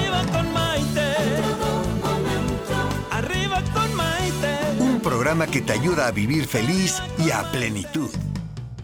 [0.00, 1.14] Arriba con Maite.
[3.10, 4.58] Arriba con Maite.
[4.78, 8.10] Un programa que te ayuda a vivir feliz y a plenitud.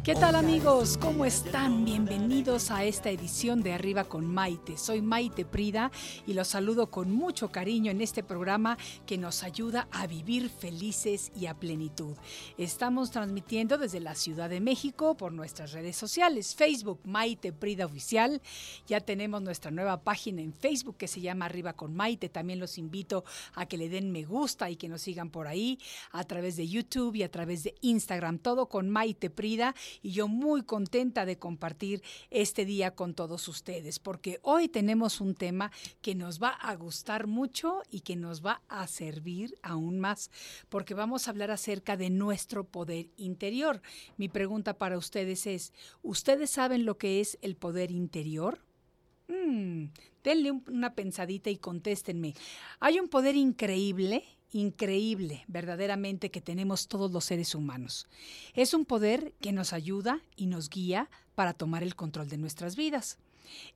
[0.06, 0.96] ¿Qué tal amigos?
[0.98, 1.84] ¿Cómo están?
[1.84, 4.77] Bienvenidos a esta edición de Arriba con Maite.
[4.77, 5.91] Soy Maite Prida
[6.29, 11.32] y los saludo con mucho cariño en este programa que nos ayuda a vivir felices
[11.34, 12.15] y a plenitud.
[12.56, 18.41] Estamos transmitiendo desde la Ciudad de México por nuestras redes sociales, Facebook Maite Prida Oficial.
[18.87, 22.29] Ya tenemos nuestra nueva página en Facebook que se llama Arriba con Maite.
[22.29, 23.24] También los invito
[23.57, 25.80] a que le den me gusta y que nos sigan por ahí
[26.13, 28.38] a través de YouTube y a través de Instagram.
[28.38, 33.99] Todo con Maite Prida y yo muy contenta de compartir este día con todos ustedes,
[33.99, 35.71] porque hoy tenemos un tema
[36.03, 40.30] que nos va a gustar mucho y que nos va a servir aún más,
[40.69, 43.83] porque vamos a hablar acerca de nuestro poder interior.
[44.16, 45.73] Mi pregunta para ustedes es,
[46.03, 48.60] ¿ustedes saben lo que es el poder interior?
[49.29, 49.87] Mm,
[50.23, 52.35] denle una pensadita y contéstenme.
[52.80, 58.07] Hay un poder increíble increíble verdaderamente que tenemos todos los seres humanos.
[58.54, 62.77] Es un poder que nos ayuda y nos guía para tomar el control de nuestras
[62.77, 63.19] vidas.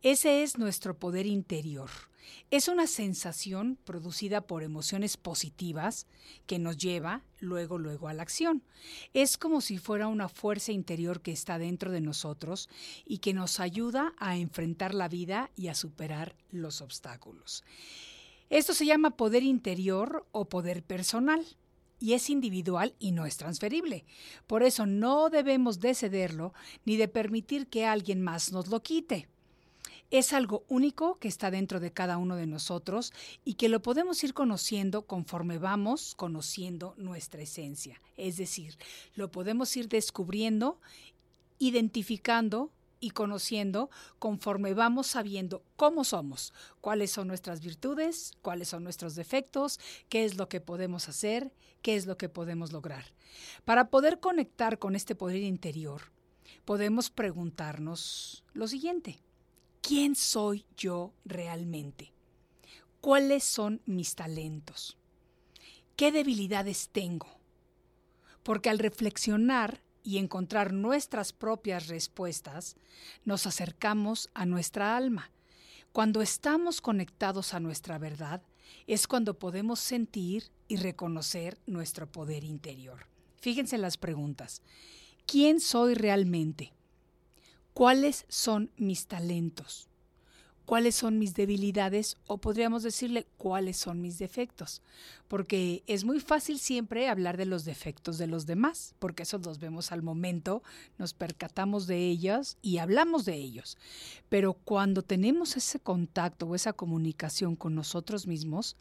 [0.03, 1.91] Ese es nuestro poder interior.
[2.51, 6.07] Es una sensación producida por emociones positivas
[6.47, 8.63] que nos lleva luego, luego a la acción.
[9.15, 12.69] Es como si fuera una fuerza interior que está dentro de nosotros
[13.05, 17.65] y que nos ayuda a enfrentar la vida y a superar los obstáculos.
[18.49, 21.47] Esto se llama poder interior o poder personal
[22.01, 24.05] y es individual y no es transferible.
[24.49, 26.53] Por eso no debemos de cederlo
[26.85, 29.29] ni de permitir que alguien más nos lo quite.
[30.11, 33.13] Es algo único que está dentro de cada uno de nosotros
[33.45, 38.03] y que lo podemos ir conociendo conforme vamos conociendo nuestra esencia.
[38.17, 38.77] Es decir,
[39.15, 40.81] lo podemos ir descubriendo,
[41.61, 43.89] identificando y conociendo
[44.19, 49.79] conforme vamos sabiendo cómo somos, cuáles son nuestras virtudes, cuáles son nuestros defectos,
[50.09, 53.05] qué es lo que podemos hacer, qué es lo que podemos lograr.
[53.65, 56.03] Para poder conectar con este poder interior,
[56.65, 59.23] podemos preguntarnos lo siguiente.
[59.81, 62.13] ¿Quién soy yo realmente?
[63.01, 64.97] ¿Cuáles son mis talentos?
[65.97, 67.29] ¿Qué debilidades tengo?
[68.43, 72.77] Porque al reflexionar y encontrar nuestras propias respuestas,
[73.25, 75.31] nos acercamos a nuestra alma.
[75.93, 78.43] Cuando estamos conectados a nuestra verdad,
[78.87, 83.07] es cuando podemos sentir y reconocer nuestro poder interior.
[83.41, 84.63] Fíjense las preguntas.
[85.27, 86.73] ¿Quién soy realmente?
[87.73, 89.91] ¿Cuáles son mis talentos?
[90.71, 94.83] cuáles son mis debilidades o podríamos decirle cuáles son mis defectos,
[95.27, 99.59] porque es muy fácil siempre hablar de los defectos de los demás, porque esos los
[99.59, 100.63] vemos al momento,
[100.97, 103.77] nos percatamos de ellos y hablamos de ellos.
[104.29, 108.77] Pero cuando tenemos ese contacto o esa comunicación con nosotros mismos,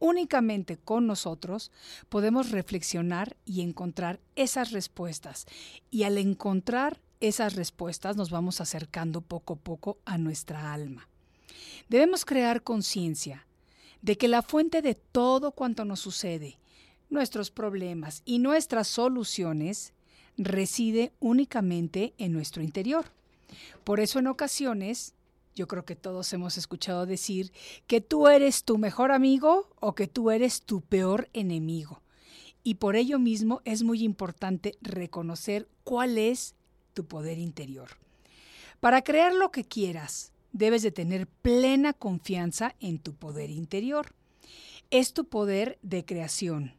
[0.00, 1.70] únicamente con nosotros
[2.10, 5.46] podemos reflexionar y encontrar esas respuestas.
[5.90, 11.08] Y al encontrar esas respuestas nos vamos acercando poco a poco a nuestra alma.
[11.88, 13.46] Debemos crear conciencia
[14.02, 16.58] de que la fuente de todo cuanto nos sucede,
[17.10, 19.92] nuestros problemas y nuestras soluciones,
[20.36, 23.06] reside únicamente en nuestro interior.
[23.84, 25.14] Por eso en ocasiones,
[25.54, 27.52] yo creo que todos hemos escuchado decir
[27.86, 32.00] que tú eres tu mejor amigo o que tú eres tu peor enemigo.
[32.64, 36.54] Y por ello mismo es muy importante reconocer cuál es
[36.92, 37.90] tu poder interior.
[38.80, 44.14] Para crear lo que quieras, debes de tener plena confianza en tu poder interior.
[44.90, 46.74] Es tu poder de creación.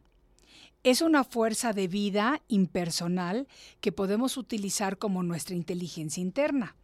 [0.82, 3.48] Es una fuerza de vida impersonal
[3.80, 6.76] que podemos utilizar como nuestra inteligencia interna.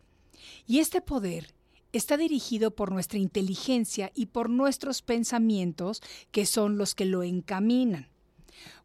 [0.67, 1.53] Y este poder
[1.93, 8.09] está dirigido por nuestra inteligencia y por nuestros pensamientos que son los que lo encaminan.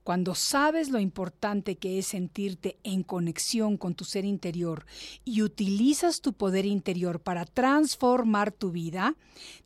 [0.05, 4.85] Cuando sabes lo importante que es sentirte en conexión con tu ser interior
[5.23, 9.15] y utilizas tu poder interior para transformar tu vida,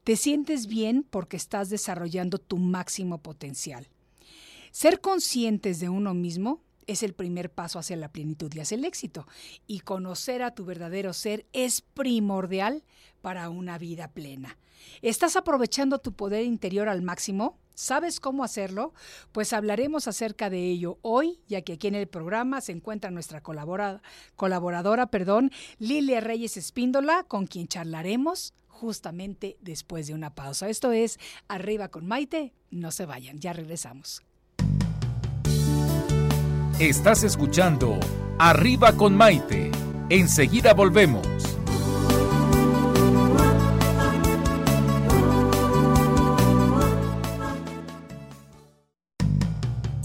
[0.06, 3.89] te sientes bien porque estás desarrollando tu máximo potencial.
[4.71, 8.86] Ser conscientes de uno mismo es el primer paso hacia la plenitud y hacia el
[8.86, 9.27] éxito.
[9.68, 12.86] Y conocer a tu verdadero ser es primordial
[13.21, 14.57] para una vida plena.
[15.01, 17.59] ¿Estás aprovechando tu poder interior al máximo?
[17.80, 18.94] ¿Sabes cómo hacerlo?
[19.31, 23.42] Pues hablaremos acerca de ello hoy, ya que aquí en el programa se encuentra nuestra
[23.42, 30.68] colaboradora, perdón, Lilia Reyes Espíndola, con quien charlaremos justamente después de una pausa.
[30.68, 32.54] Esto es Arriba con Maite.
[32.70, 34.24] No se vayan, ya regresamos.
[36.80, 37.98] Estás escuchando
[38.40, 39.72] Arriba con Maite.
[40.10, 41.25] Enseguida volvemos.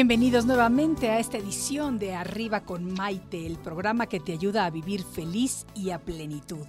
[0.00, 4.70] Bienvenidos nuevamente a esta edición de Arriba con Maite, el programa que te ayuda a
[4.70, 6.66] vivir feliz y a plenitud.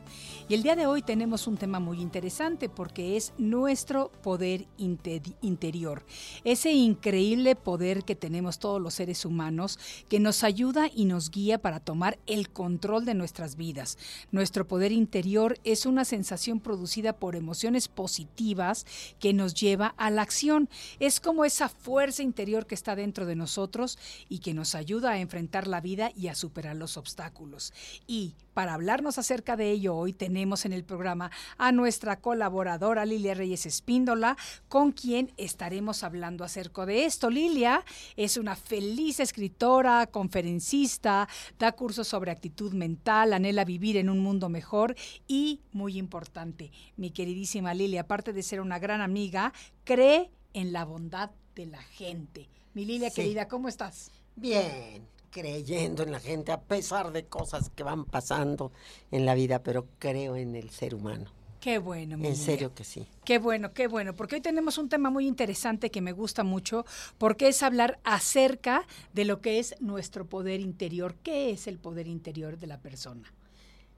[0.49, 5.21] Y el día de hoy tenemos un tema muy interesante porque es nuestro poder inte-
[5.39, 6.05] interior.
[6.43, 9.79] Ese increíble poder que tenemos todos los seres humanos
[10.09, 13.97] que nos ayuda y nos guía para tomar el control de nuestras vidas.
[14.31, 18.85] Nuestro poder interior es una sensación producida por emociones positivas
[19.19, 20.67] que nos lleva a la acción.
[20.99, 23.97] Es como esa fuerza interior que está dentro de nosotros
[24.29, 27.73] y que nos ayuda a enfrentar la vida y a superar los obstáculos.
[28.07, 33.33] Y para hablarnos acerca de ello, hoy tenemos en el programa a nuestra colaboradora Lilia
[33.33, 34.37] Reyes Espíndola,
[34.67, 37.29] con quien estaremos hablando acerca de esto.
[37.29, 37.83] Lilia
[38.15, 41.27] es una feliz escritora, conferencista,
[41.57, 44.95] da cursos sobre actitud mental, anhela vivir en un mundo mejor
[45.27, 49.53] y, muy importante, mi queridísima Lilia, aparte de ser una gran amiga,
[49.83, 52.49] cree en la bondad de la gente.
[52.73, 53.15] Mi Lilia Sí.
[53.17, 54.11] querida, ¿cómo estás?
[54.35, 58.71] Bien, creyendo en la gente, a pesar de cosas que van pasando
[59.11, 61.29] en la vida, pero creo en el ser humano.
[61.59, 62.45] Qué bueno, mi En Lilia.
[62.45, 63.05] serio que sí.
[63.23, 66.85] Qué bueno, qué bueno, porque hoy tenemos un tema muy interesante que me gusta mucho,
[67.19, 71.13] porque es hablar acerca de lo que es nuestro poder interior.
[71.21, 73.31] ¿Qué es el poder interior de la persona?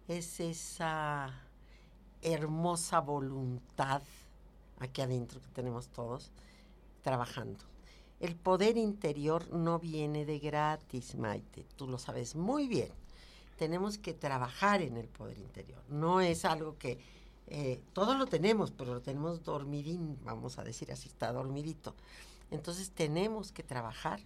[0.09, 1.33] Es esa
[2.21, 4.01] hermosa voluntad
[4.79, 6.31] aquí adentro que tenemos todos
[7.01, 7.59] trabajando.
[8.23, 11.65] El poder interior no viene de gratis, Maite.
[11.75, 12.87] Tú lo sabes muy bien.
[13.57, 15.83] Tenemos que trabajar en el poder interior.
[15.89, 16.99] No es algo que
[17.47, 21.95] eh, todos lo tenemos, pero lo tenemos dormidín, vamos a decir así, está dormidito.
[22.49, 24.21] Entonces tenemos que trabajar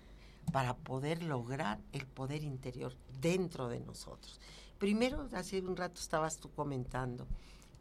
[0.51, 4.39] para poder lograr el poder interior dentro de nosotros.
[4.77, 7.25] Primero, hace un rato estabas tú comentando,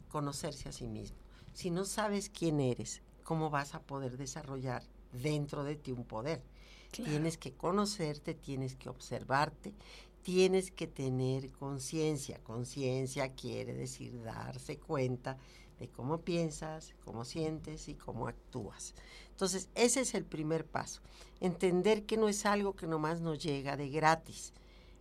[0.09, 1.19] conocerse a sí mismo.
[1.53, 4.83] Si no sabes quién eres, ¿cómo vas a poder desarrollar
[5.13, 6.43] dentro de ti un poder?
[6.91, 9.75] Tienes que conocerte, tienes que observarte,
[10.23, 12.39] tienes que tener conciencia.
[12.43, 15.37] Conciencia quiere decir darse cuenta
[15.79, 18.95] de cómo piensas, cómo sientes y cómo actúas.
[19.31, 21.01] Entonces, ese es el primer paso.
[21.41, 24.55] Entender que no es algo que nomás nos llega de gratis.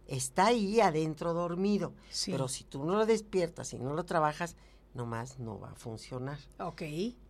[0.08, 1.94] Está ahí adentro dormido.
[2.10, 2.32] Sí.
[2.32, 4.58] Pero si tú no lo despiertas y no lo trabajas,
[4.96, 6.40] nomás no va a funcionar.
[6.60, 6.82] Ok.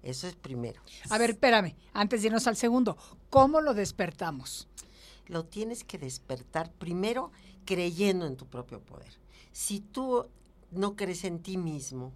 [0.04, 0.82] Eso es primero.
[1.10, 2.98] A ver, espérame, antes de irnos al segundo,
[3.30, 4.68] ¿cómo lo despertamos?
[5.28, 7.32] lo tienes que despertar primero
[7.66, 9.12] creyendo en tu propio poder.
[9.52, 10.28] Si tú
[10.70, 12.14] no crees en ti mismo,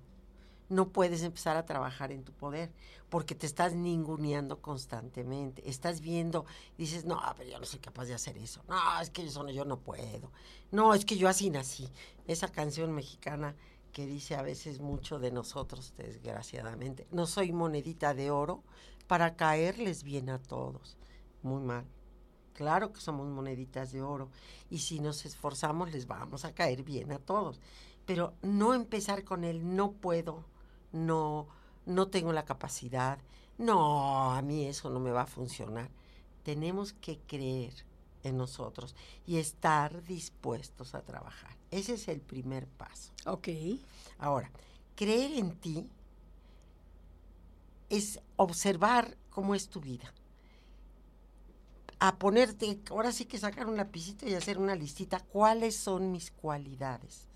[0.69, 2.71] no puedes empezar a trabajar en tu poder
[3.09, 5.67] porque te estás ninguneando constantemente.
[5.67, 6.45] Estás viendo,
[6.77, 8.61] dices, no, pero yo no soy capaz de hacer eso.
[8.67, 10.31] No, es que yo, no- yo no puedo.
[10.69, 11.89] No, es que yo así nací.
[12.27, 13.55] Esa canción mexicana
[13.91, 17.07] que dice a veces mucho de nosotros, desgraciadamente.
[17.11, 18.63] No soy monedita de oro
[19.07, 20.97] para caerles bien a todos.
[21.41, 21.85] Muy mal.
[22.53, 24.29] Claro que somos moneditas de oro
[24.69, 27.59] y si nos esforzamos les vamos a caer bien a todos.
[28.05, 30.43] Pero no empezar con el no puedo,
[30.91, 31.47] no,
[31.85, 33.19] no tengo la capacidad,
[33.57, 35.89] no, a mí eso no me va a funcionar.
[36.43, 37.73] Tenemos que creer
[38.23, 38.95] en nosotros
[39.25, 41.55] y estar dispuestos a trabajar.
[41.71, 43.11] Ese es el primer paso.
[43.25, 43.49] Ok.
[44.17, 44.51] Ahora,
[44.95, 45.87] creer en ti
[47.89, 50.13] es observar cómo es tu vida.
[52.01, 56.31] a ponerte, ahora sí que sacar un lapicito y hacer una listita, ¿cuáles son mis
[56.31, 57.27] cualidades?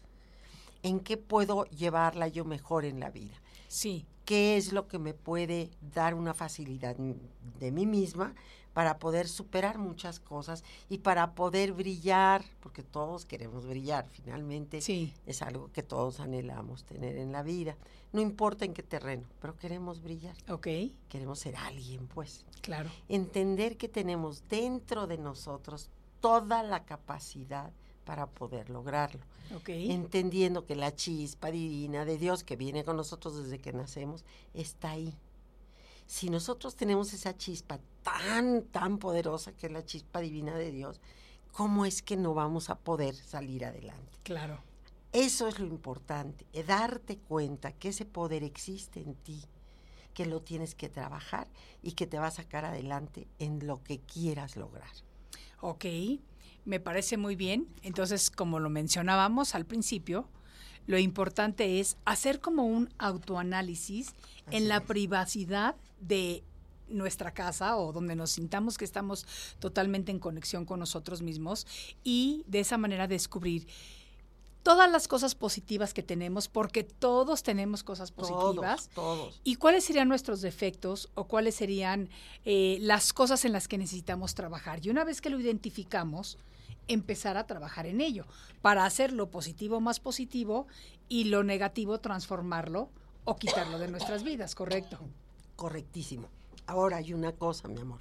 [0.84, 3.36] ¿En qué puedo llevarla yo mejor en la vida?
[3.68, 4.06] Sí.
[4.24, 8.34] ¿Qué es lo que me puede dar una facilidad de mí misma
[8.74, 15.14] para poder superar muchas cosas y para poder brillar, porque todos queremos brillar, finalmente Sí.
[15.26, 17.78] es algo que todos anhelamos tener en la vida.
[18.12, 20.68] No importa en qué terreno, pero queremos brillar, Ok,
[21.10, 22.46] queremos ser alguien, pues.
[22.62, 22.90] claro.
[23.10, 25.90] Entender que tenemos dentro de nosotros
[26.20, 27.72] toda la capacidad
[28.06, 29.22] para poder lograrlo.
[29.56, 29.70] Ok.
[29.70, 34.92] Entendiendo que la chispa divina de Dios que viene con nosotros desde que nacemos está
[34.92, 35.16] ahí.
[36.06, 41.00] Si nosotros tenemos esa chispa tan, tan poderosa que es la chispa divina de Dios,
[41.52, 44.18] ¿cómo es que no vamos a poder salir adelante?
[44.24, 44.60] Claro.
[45.12, 49.44] Eso es lo importante, darte cuenta que ese poder existe en ti,
[50.16, 51.48] que lo tienes que trabajar
[51.84, 54.90] y que te va a sacar adelante en lo que quieras lograr.
[55.62, 55.86] Ok,
[56.66, 57.68] me parece muy bien.
[57.84, 60.28] Entonces, como lo mencionábamos al principio,
[60.88, 64.14] lo importante es hacer como un autoanálisis
[64.52, 64.84] en la es.
[64.84, 66.44] privacidad de
[66.90, 69.26] nuestra casa o donde nos sintamos que estamos
[69.60, 71.66] totalmente en conexión con nosotros mismos
[72.04, 73.68] y de esa manera descubrir
[74.64, 78.90] todas las cosas positivas que tenemos, porque todos tenemos cosas positivas.
[78.90, 79.42] Todos, todos.
[79.44, 82.10] ¿Y cuáles serían nuestros defectos o cuáles serían
[82.46, 84.84] eh, las cosas en las que necesitamos trabajar?
[84.86, 86.38] Y una vez que lo identificamos,
[86.88, 88.26] empezar a trabajar en ello
[88.62, 90.68] para hacer lo positivo más positivo
[91.10, 92.90] y lo negativo transformarlo
[93.26, 95.00] o quitarlo de nuestras vidas, ¿correcto?
[95.56, 96.28] Correctísimo.
[96.66, 98.00] Ahora hay una cosa, mi amor.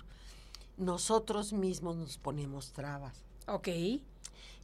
[0.76, 3.14] Nosotros mismos nos ponemos trabas.
[3.46, 3.68] Ok,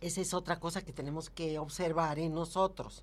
[0.01, 3.03] Esa es otra cosa que tenemos que observar en nosotros.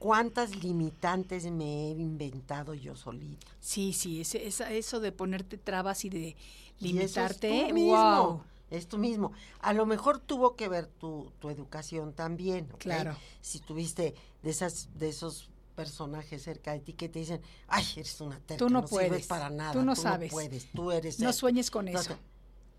[0.00, 3.46] ¿Cuántas limitantes me he inventado yo solita?
[3.60, 6.36] sí, sí, ese- esa- eso de ponerte trabas y de Y eso
[6.76, 8.22] es limitarte, tú mismo.
[8.28, 8.40] wow,
[8.70, 9.32] Es tú mismo.
[9.60, 12.66] A lo mejor tuvo que ver tu, tu educación también.
[12.78, 13.16] Claro.
[13.40, 18.20] Si tuviste de esas de esos personajes cerca de ti que te dicen, ay, eres
[18.20, 20.32] una terca, Tú no sirves puedes, para nada, tú no sabes.
[20.32, 21.20] puedes, tú eres...
[21.20, 21.38] no esto".
[21.38, 22.16] sueñes con eso,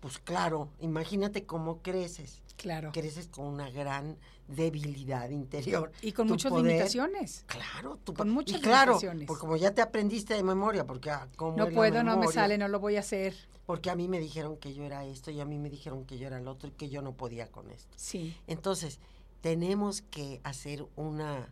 [0.00, 2.42] Pues claro, imagínate cómo creces.
[2.56, 2.90] claro.
[2.92, 4.16] Creces con una gran
[4.48, 5.92] debilidad interior.
[6.02, 7.44] Y con Tu muchas poder- limitaciones.
[7.46, 9.26] Claro, tu Con muchas y claro, limitaciones.
[9.26, 12.58] porque como ya te aprendiste de memoria, porque ah, ¿cómo No puedo, no me sale,
[12.58, 13.34] no lo voy a hacer.
[13.66, 16.18] Porque a mí me dijeron que yo era esto y a mí me dijeron que
[16.18, 17.92] yo era el otro y que yo no podía con esto.
[17.96, 18.98] Sí, Entonces,
[19.42, 21.48] tenemos que hacer una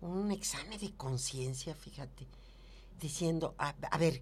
[0.00, 2.26] un examen de conciencia, fíjate,
[3.00, 4.20] diciendo, a, a ver,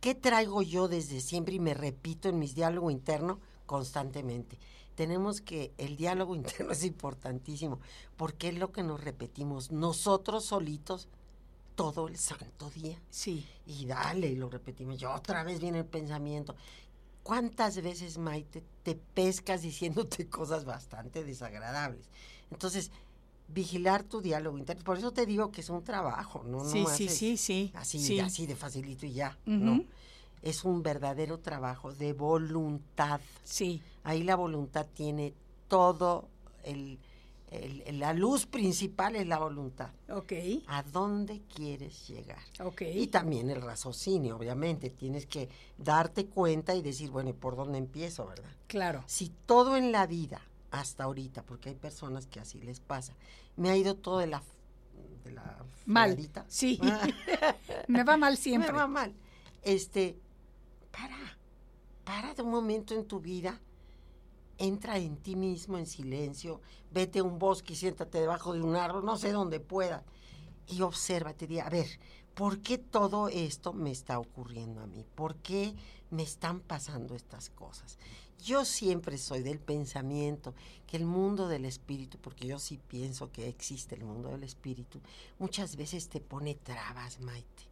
[0.00, 1.54] ¿qué traigo yo desde siempre?
[1.54, 4.58] Y me repito en mis diálogos internos constantemente.
[4.94, 7.80] Tenemos que, el diálogo interno es importantísimo,
[8.16, 11.08] porque es lo que nos repetimos nosotros solitos
[11.74, 13.00] todo el santo día.
[13.10, 13.46] sí.
[13.64, 15.00] Y dale, y lo repetimos.
[15.00, 16.54] Y otra vez viene el pensamiento.
[17.22, 22.10] ¿Cuántas veces, Maite, te pescas diciéndote cosas bastante desagradables?
[22.50, 22.90] Entonces,
[23.52, 24.82] vigilar tu diálogo interno.
[24.84, 26.64] Por eso te digo que es un trabajo, ¿no?
[26.64, 28.18] Sí, no sí, sí, sí, Así, sí.
[28.20, 29.38] así de facilito y ya.
[29.46, 29.84] No.
[30.42, 33.20] Es un verdadero trabajo de voluntad.
[33.44, 35.34] Sí, Ahí la voluntad tiene
[35.68, 36.28] todo
[36.64, 36.98] el-
[37.98, 39.90] la luz principal es la voluntad.
[40.08, 40.32] ok,
[40.68, 42.38] ¿A dónde quieres llegar?
[42.60, 42.80] ok.
[42.94, 44.88] Y también el raciocinio, obviamente.
[44.88, 48.48] Tienes que darte cuenta y decir, bueno, ¿y por dónde empiezo, verdad?
[48.68, 50.40] Claro, Si todo en la vida,
[50.72, 53.14] hasta ahorita, porque hay personas que así les pasa,
[53.56, 54.42] me ha ido todo de la,
[55.22, 56.10] de la mal.
[56.10, 56.44] fregadita.
[56.48, 56.80] Sí,
[57.88, 58.72] me va mal siempre.
[58.72, 59.14] Me va mal.
[59.62, 60.18] Este,
[60.90, 61.38] para,
[62.04, 63.60] para de un momento en tu vida,
[64.56, 68.74] entra en ti mismo en silencio, vete a un bosque y siéntate debajo de un
[68.74, 70.04] árbol, no sé dónde pueda,
[70.66, 71.86] y obsérvate, di, a ver,
[72.34, 75.04] ¿por qué todo esto me está ocurriendo a mí?
[75.14, 75.74] ¿Por qué
[76.10, 77.98] me están pasando estas cosas?
[78.44, 80.54] Yo siempre soy del pensamiento
[80.86, 85.00] que el mundo del espíritu, porque yo sí pienso que existe el mundo del espíritu,
[85.38, 87.62] muchas veces te pone trabas, Maite,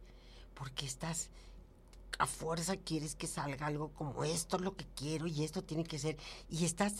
[0.53, 1.29] porque estás
[2.19, 5.83] a fuerza quieres que salga algo como esto es lo que quiero y esto tiene
[5.83, 6.17] que ser
[6.49, 6.93] y estás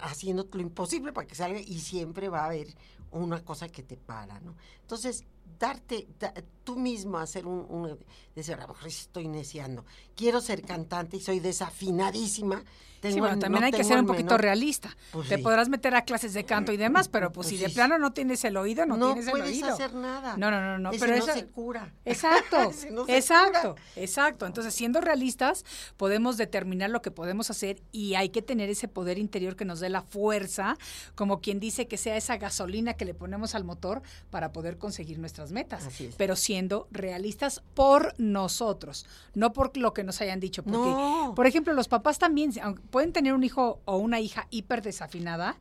[0.00, 2.68] haciendo lo imposible para que salga y siempre va a haber
[3.10, 4.54] una cosa que te para, ¿no?
[4.80, 5.24] Entonces,
[5.58, 6.32] darte, da-
[6.64, 7.98] tú mismo hacer un, un
[8.34, 9.84] decir, a lo mejor estoy neciando,
[10.16, 12.62] quiero ser cantante y soy desafinadísima.
[13.00, 14.96] tengo Sí, bueno, también no hay que ser un poquito menor- realista.
[15.10, 15.42] Pues Te sí.
[15.42, 17.74] podrás meter a clases de canto y demás, pero pues, Pues si de sí.
[17.74, 19.72] plano no tienes el oído, no, no tienes el puedes oído.
[19.74, 20.36] hacer nada.
[20.36, 21.92] No, no, no, no, Ese pero no eso- se cura.
[22.04, 22.56] Exacto,
[22.92, 23.82] no se exacto, cura.
[23.96, 24.46] exacto.
[24.46, 25.64] Entonces, siendo realistas,
[25.96, 29.80] podemos determinar lo que podemos hacer y hay que tener ese poder interior que nos
[29.80, 30.76] dé la fuerza,
[31.16, 35.18] como quien dice que sea esa gasolina que le ponemos al motor para poder conseguir
[35.18, 35.84] nuestras metas.
[35.86, 36.14] Así es.
[36.14, 40.62] Pero siendo realistas por nosotros, no por lo que nos hayan dicho.
[40.62, 41.32] Porque, No.
[41.34, 42.52] por ejemplo, los papás también
[42.90, 45.56] pueden tener un hijo o una hija hiper desafinada.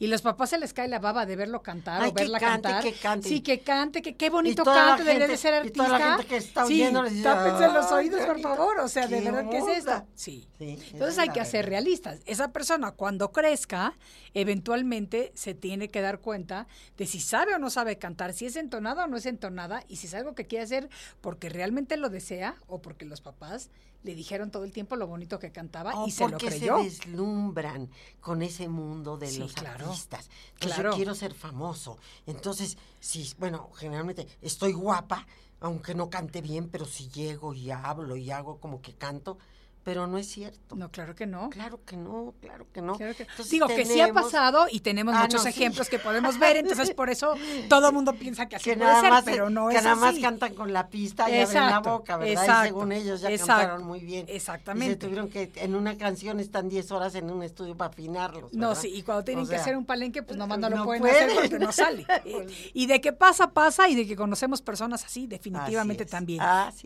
[0.00, 2.40] Y los papás se les cae la baba de verlo cantar Ay, o que verla
[2.40, 2.82] cante, cantar.
[2.82, 3.28] que cante.
[3.28, 5.84] Sí, que cante, que qué bonito cante, debería de ser y artista.
[5.84, 6.80] toda la gente que está sí,
[7.22, 8.80] tápense los "Ay, oídos, por favor.
[8.80, 9.90] O sea, de verdad, ¿qué es esto?
[9.92, 10.06] onda".
[10.14, 10.48] Sí.
[10.58, 12.20] Entonces es hay que ser realistas.
[12.24, 13.94] Esa persona cuando crezca,
[14.32, 16.66] eventualmente se tiene que dar cuenta
[16.96, 19.96] de si sabe o no sabe cantar, si es entonada o no es entonada, y
[19.96, 20.88] si es algo que quiere hacer
[21.20, 23.70] porque realmente lo desea o porque los papás
[24.02, 26.78] le dijeron todo el tiempo lo bonito que cantaba O y se lo porque creyó.
[26.78, 27.90] se deslumbran
[28.20, 29.86] con ese mundo de Sí, los claro.
[29.86, 30.30] artistas.
[30.54, 30.90] Entonces Claro.
[30.90, 31.98] yo quiero ser famoso.
[32.26, 35.26] Entonces, sí, bueno, generalmente estoy guapa,
[35.60, 39.38] aunque no cante bien, pero si llego y hablo y hago como que canto,
[39.82, 40.76] pero no es cierto.
[40.76, 41.48] No, claro que no.
[41.50, 42.96] Claro que no, claro que no.
[42.96, 45.58] Claro que- Entonces, Digo que sí ha tenemos pasado y tenemos Ah, muchos no, sí.
[45.58, 47.34] ejemplos que podemos ver, entonces por eso
[47.68, 49.82] todo el mundo piensa que así que puede nada ser, más, pero no que es
[49.82, 50.20] nada más así.
[50.20, 52.32] cantan con la pista y abren la Exacto, boca, ¿verdad?
[52.44, 54.26] exacto, y según ellos ya exacto, cantaron muy bien.
[54.28, 54.86] exactamente.
[54.86, 58.52] Y se tuvieron que, en una canción están 10 horas en un estudio para afinarlos.
[58.52, 58.82] No, ¿verdad?
[58.82, 60.84] sí, y cuando tienen O que sea, hacer un palenque, pues nomás no, lo no
[60.84, 61.30] pueden pueden.
[61.30, 62.06] hacer porque no sale.
[62.74, 66.40] Y de que pasa, pasa, y de que conocemos personas así, definitivamente Así también.
[66.42, 66.82] así es.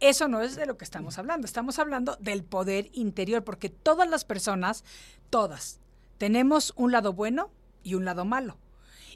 [0.00, 1.46] Eso no es de lo que estamos hablando.
[1.46, 4.84] Estamos hablando del poder interior, porque todas las personas,
[5.30, 5.80] todas,
[6.18, 7.50] tenemos un lado bueno
[7.82, 8.58] y un lado malo.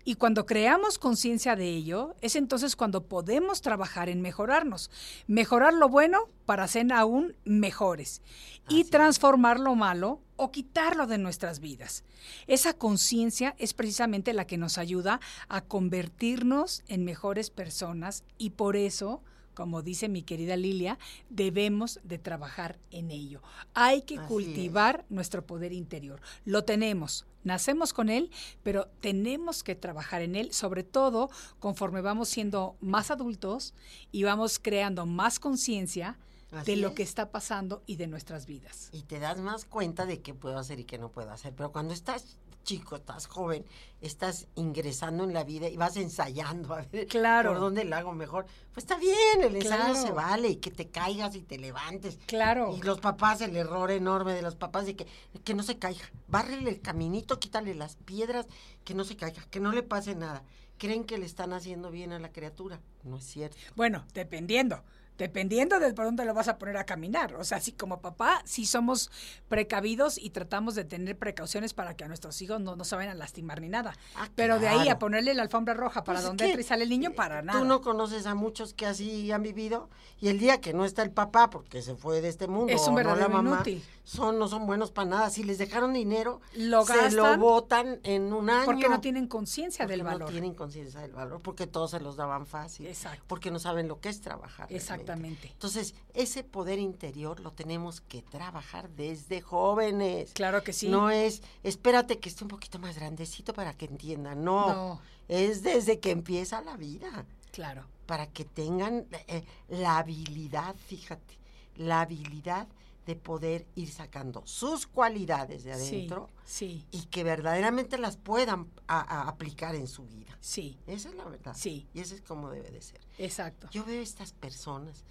[0.02, 4.90] Y cuando creamos conciencia de ello, es entonces cuando podemos trabajar en mejorarnos.
[5.26, 8.22] Mejorar lo bueno para ser aún mejores.
[8.68, 12.04] Y transformar lo malo o quitarlo de nuestras vidas.
[12.46, 18.76] Esa conciencia es precisamente la que nos ayuda a convertirnos en mejores personas y por
[18.76, 19.22] eso
[19.54, 23.42] como dice mi querida Lilia, debemos de trabajar en ello.
[23.74, 26.20] Hay que Así cultivar nuestro poder interior.
[26.44, 28.30] Lo tenemos, nacemos con él,
[28.62, 33.74] pero tenemos que trabajar en él, sobre todo conforme vamos siendo más adultos
[34.12, 36.18] y vamos creando más conciencia
[36.64, 36.94] de lo es.
[36.94, 38.88] que está pasando y de nuestras vidas.
[38.92, 41.54] y te das más cuenta de qué puedo hacer y qué no puedo hacer.
[41.54, 43.64] Pero cuando estás chico, estás joven,
[44.00, 47.50] estás ingresando en la vida y vas ensayando a ver Claro.
[47.52, 48.46] por dónde la hago mejor.
[48.72, 49.94] Pues está bien, el ensayo Claro.
[50.06, 52.18] se vale y que te caigas y te levantes.
[52.26, 52.74] Claro.
[52.76, 55.06] Y los papás, el error enorme de los papás de que,
[55.44, 56.04] que no se caiga.
[56.28, 58.46] Bárrele el caminito, quítale las piedras,
[58.84, 60.42] que no se caiga, que no le pase nada.
[60.78, 62.80] Creen que le están haciendo bien a la criatura.
[63.02, 63.56] No es cierto.
[63.76, 64.82] Bueno, dependiendo.
[65.20, 67.34] Dependiendo de por dónde lo vas a poner a caminar.
[67.34, 69.10] O sea, así como papá, sí somos
[69.48, 73.12] precavidos y tratamos de tener precauciones para que a nuestros hijos no, no se vayan
[73.12, 73.92] a lastimar ni nada.
[74.16, 76.64] Ah, Pero de ahí a ponerle la alfombra roja para Pues es donde entra y
[76.64, 77.58] sale el niño, eh, para nada.
[77.58, 79.90] Tú no conoces a muchos que así han vivido
[80.22, 82.80] y el día que no está el papá porque se fue de este mundo Es
[82.82, 83.84] un o no la verdadero mamá, inútil.
[84.04, 85.30] son no son buenos para nada.
[85.30, 88.64] Si les dejaron dinero, Lo se lo botan en un año.
[88.64, 90.20] porque no tienen conciencia del valor.
[90.22, 92.86] No tienen conciencia del valor porque todos se los daban fácil.
[92.86, 93.22] Exacto.
[93.26, 94.68] Porque no saben lo que es trabajar.
[94.68, 95.09] realmente.
[95.12, 95.48] Exactamente.
[95.48, 100.32] Entonces, ese poder interior lo tenemos que trabajar desde jóvenes.
[100.32, 100.88] Claro que sí.
[100.88, 104.44] No es, espérate que esté un poquito más grandecito para que entiendan.
[104.44, 105.00] No, No.
[105.28, 107.24] es desde que empieza la vida.
[107.52, 107.84] Claro.
[108.06, 111.38] Para que tengan eh, la habilidad, fíjate,
[111.76, 112.66] la habilidad
[113.06, 119.00] de poder ir sacando sus cualidades de adentro Sí, y que verdaderamente las puedan a-
[119.00, 120.36] a aplicar en su vida.
[120.40, 121.54] sí, Esa es la verdad.
[121.56, 121.88] Sí.
[121.94, 123.00] Y eso es como debe de ser.
[123.18, 123.68] exacto.
[123.70, 125.04] Yo veo estas personas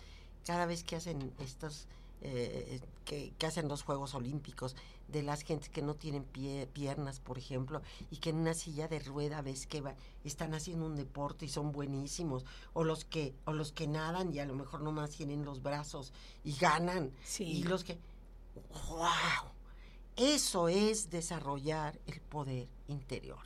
[0.45, 1.87] cada vez que hacen estos,
[2.21, 4.75] eh, que, que hacen los Juegos Olímpicos,
[5.07, 8.87] de las gentes que no tienen pie- piernas, por ejemplo, y que en una silla
[8.87, 13.33] de rueda ves que va- están haciendo un deporte y son buenísimos, o los que,
[13.45, 17.43] o los que nadan y a lo mejor nomás tienen los brazos y ganan, Sí.
[17.45, 17.97] y los que,
[18.89, 19.51] wow,
[20.15, 23.39] eso es desarrollar el poder interior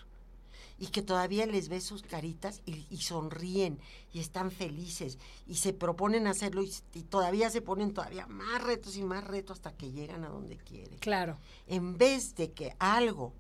[0.84, 3.80] y que todavía les ves sus caritas y, y sonríen
[4.12, 5.18] y están felices
[5.48, 9.72] y se proponen hacerlo y, todavía se ponen todavía más retos y más retos hasta
[9.78, 10.98] que llegan a donde quieren.
[10.98, 11.38] Claro.
[11.68, 13.32] En vez de que algo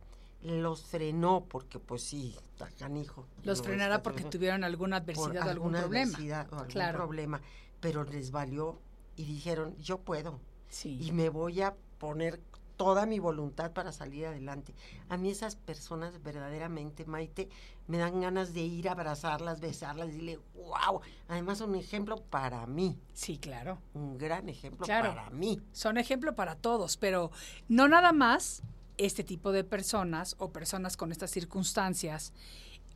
[0.41, 2.33] los frenó, porque pues sí,
[2.79, 3.27] canijo.
[3.43, 6.11] Los no, frenara está- porque tuvieron alguna por adversidad o algún problema.
[6.11, 6.97] adversidad o algún Claro.
[6.99, 7.41] problema,
[7.81, 8.79] pero les valió
[9.17, 10.97] y dijeron, yo puedo Sí.
[11.01, 12.39] y me voy a poner
[12.77, 14.73] toda mi voluntad para salir adelante.
[15.09, 17.49] A mí esas personas verdaderamente, Maite,
[17.87, 21.01] me dan ganas de ir a abrazarlas, besarlas, decirle, wow.
[21.27, 23.79] Además, un ejemplo para mí, Sí, claro.
[23.93, 25.09] un gran ejemplo Claro.
[25.13, 25.61] para mí.
[25.71, 27.31] Son ejemplo para todos, pero
[27.67, 28.63] no nada más
[28.97, 32.31] este tipo de personas o personas con estas circunstancias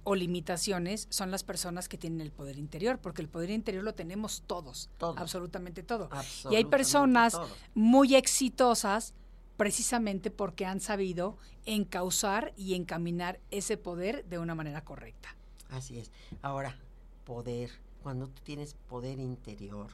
[0.03, 3.93] o limitaciones son las personas que tienen el poder interior, porque el poder interior lo
[3.93, 5.17] tenemos todos, Todos.
[5.17, 6.09] absolutamente todo.
[6.49, 7.51] y hay personas todos.
[7.73, 9.13] muy exitosas
[9.57, 15.35] precisamente porque han sabido encauzar y encaminar ese poder de una manera correcta.
[15.69, 16.11] Así es.
[16.41, 16.77] Ahora,
[17.25, 17.71] poder.
[18.03, 19.87] cuando tú tienes poder interior,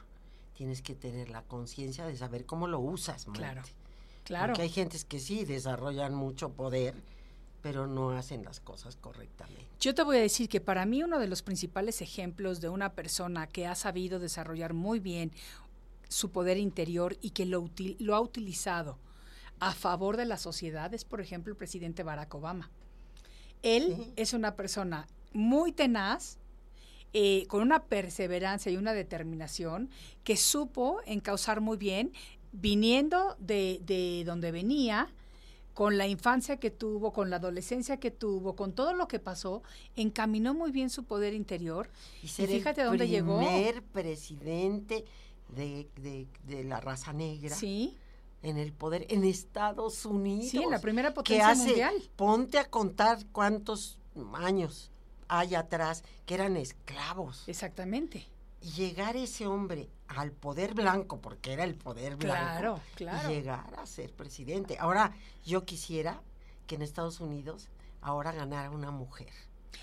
[0.56, 3.24] tienes que tener la conciencia de saber cómo lo usas.
[3.32, 3.62] Claro,
[4.22, 4.52] claro.
[4.52, 6.94] Porque hay gentes que sí desarrollan mucho poder,
[7.60, 9.64] pero no hacen las cosas correctamente.
[9.80, 12.92] Yo te voy a decir que para mí uno de los principales ejemplos de una
[12.92, 15.32] persona que ha sabido desarrollar muy bien
[16.08, 18.98] su poder interior y que lo, util- lo ha utilizado
[19.68, 22.70] a favor de la sociedad es, por ejemplo, el presidente Barack Obama.
[23.62, 26.38] Él es una persona muy tenaz,
[27.12, 29.88] eh, con una perseverancia y una determinación
[30.22, 32.12] que supo encauzar muy bien,
[32.52, 35.08] viniendo de, de donde venía,
[35.72, 39.62] con la infancia que tuvo, con la adolescencia que tuvo, con todo lo que pasó,
[39.96, 41.88] encaminó muy bien su poder interior.
[42.22, 43.38] Y ser fíjate el dónde llegó.
[43.38, 45.04] primer presidente
[45.48, 47.96] de, de- de la raza negra Sí,
[48.44, 50.50] en el poder en Estados Unidos.
[50.50, 51.94] sí, la primera que potencia hace, mundial.
[52.16, 53.98] ponte a contar cuántos
[54.34, 54.90] años
[55.28, 57.44] hay atrás que eran esclavos.
[57.48, 58.28] Exactamente.
[58.60, 63.30] Y llegar ese hombre al poder blanco, porque era el poder blanco, Claro, claro.
[63.30, 64.76] y llegar a ser presidente.
[64.78, 65.12] Ahora,
[65.44, 66.20] yo quisiera
[66.66, 67.68] que en Estados Unidos
[68.00, 69.28] ahora ganara una mujer.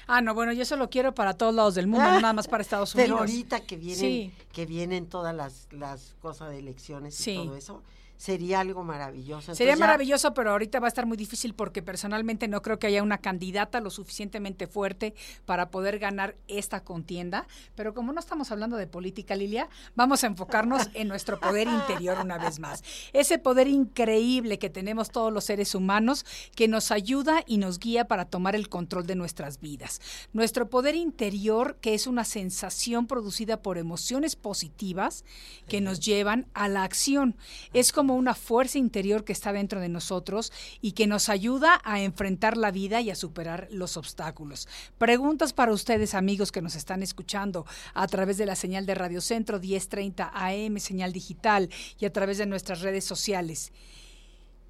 [0.08, 2.48] Ah, no, bueno, yo eso lo quiero para todos lados del mundo, no nada más
[2.48, 3.10] para Estados Unidos.
[3.10, 4.34] Pero ahorita que vienen, Sí.
[4.54, 7.32] que vienen todas las, las cosas de elecciones Sí.
[7.34, 7.84] y todo eso,
[8.22, 9.56] sería algo maravilloso.
[9.56, 12.86] Sería ya- maravilloso, pero ahorita va a estar muy difícil porque personalmente no creo que
[12.86, 17.48] haya una candidata lo suficientemente fuerte para poder ganar esta contienda.
[17.74, 22.20] Pero como no estamos hablando de política, Lilia, vamos a enfocarnos en nuestro poder interior
[22.20, 22.84] una vez más.
[23.12, 26.24] Ese poder increíble que tenemos todos los seres humanos
[26.56, 30.00] que nos ayuda y nos guía para tomar el control de nuestras vidas.
[30.32, 35.26] Nuestro poder interior, que es una sensación producida por emociones positivas
[35.68, 37.36] que nos llevan a la acción.
[37.74, 42.02] Es como una fuerza interior que está dentro de nosotros y que nos ayuda a
[42.02, 44.68] enfrentar la vida y a superar los obstáculos.
[44.98, 49.22] Preguntas para ustedes, amigos que nos están escuchando a través de la señal de Radio
[49.22, 51.70] Centro 1030 AM, señal digital
[52.00, 53.72] y a través de nuestras redes sociales.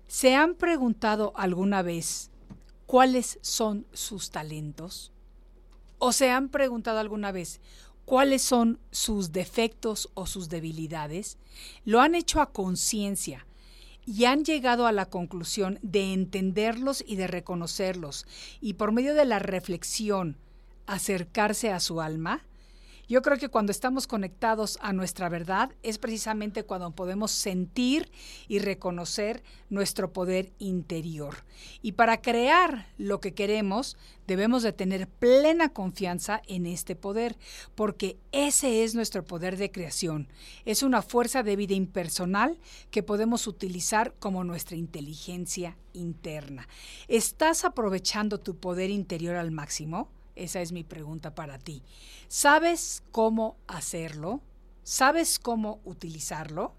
[0.07, 2.31] ¿Se han preguntado alguna vez
[2.85, 5.11] cuáles son sus talentos?
[5.99, 7.61] ¿O se han preguntado alguna vez
[8.05, 11.37] cuáles son sus defectos o sus debilidades?
[11.85, 13.45] Lo han hecho a conciencia
[14.05, 18.25] y han llegado a la conclusión de entenderlos y de reconocerlos
[18.59, 20.37] y por medio de la reflexión
[20.87, 22.43] acercarse a su alma?
[23.11, 28.09] Yo creo que cuando estamos conectados a nuestra verdad es precisamente cuando podemos sentir
[28.47, 31.43] y reconocer nuestro poder interior.
[31.81, 33.97] Y para crear lo que queremos,
[34.27, 37.37] debemos de tener plena confianza en este poder,
[37.75, 40.29] porque ese es nuestro poder de creación.
[40.63, 46.69] Es una fuerza de vida impersonal que podemos utilizar como nuestra inteligencia interna.
[47.09, 50.07] ¿Estás aprovechando tu poder interior al máximo?
[50.35, 51.83] Esa es mi pregunta para ti.
[52.27, 54.41] ¿Sabes cómo hacerlo?
[54.83, 56.73] ¿Sabes cómo utilizarlo?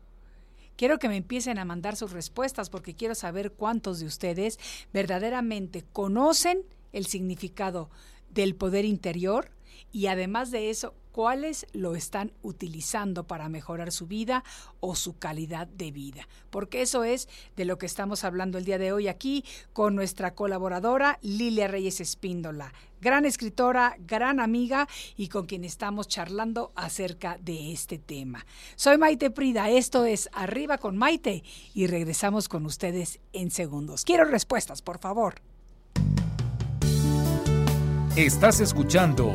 [0.77, 4.59] Quiero que me empiecen a mandar sus respuestas porque quiero saber cuántos de ustedes
[4.93, 7.91] verdaderamente conocen el significado
[8.31, 9.51] del poder interior
[9.93, 14.43] y además de eso, cuáles lo están utilizando para mejorar su vida
[14.81, 16.27] o su calidad de vida.
[16.51, 20.35] Porque eso es de lo que estamos hablando el día de hoy aquí con nuestra
[20.35, 27.73] colaboradora Lilia Reyes Espíndola, gran escritora, gran amiga y con quien estamos charlando acerca de
[27.73, 28.45] este tema.
[28.75, 31.45] Soy Maite Prida, esto es Arriba con Maite
[31.75, 34.05] y regresamos con ustedes en segundos.
[34.05, 35.35] Quiero respuestas, por favor.
[38.17, 39.35] Estás escuchando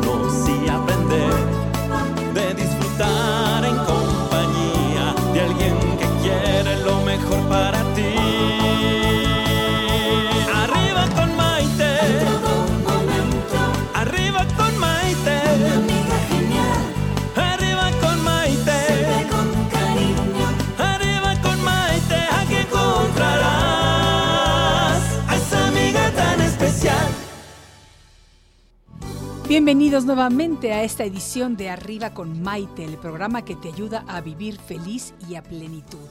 [29.51, 34.21] Bienvenidos nuevamente a esta edición de Arriba con Maite, el programa que te ayuda a
[34.21, 36.07] vivir feliz y a plenitud.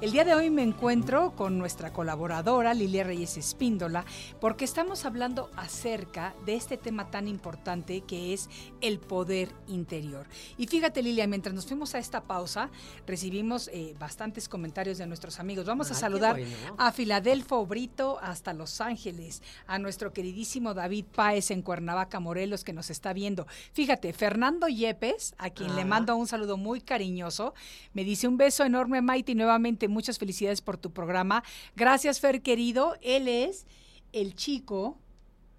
[0.00, 4.04] El día de hoy me encuentro con nuestra colaboradora Lilia Reyes Espíndola
[4.40, 10.26] porque estamos hablando acerca de este tema tan importante que es el poder interior.
[10.58, 12.70] Y fíjate Lilia, mientras nos fuimos a esta pausa,
[13.06, 15.64] recibimos eh, bastantes comentarios de nuestros amigos.
[15.64, 16.38] Vamos a saludar
[16.76, 22.72] a Filadelfo Brito hasta Los Ángeles, a nuestro queridísimo David Páez en Cuernavaca, Morelos, que
[22.72, 23.46] nos está viendo.
[23.72, 27.54] Fíjate, Fernando Yepes, a quien le mando un saludo muy cariñoso,
[27.92, 31.42] me dice un beso enorme, Maite, y nuevamente muchas felicidades por tu programa.
[31.76, 32.96] Gracias, Fer querido.
[33.00, 33.66] Él es
[34.12, 34.98] el chico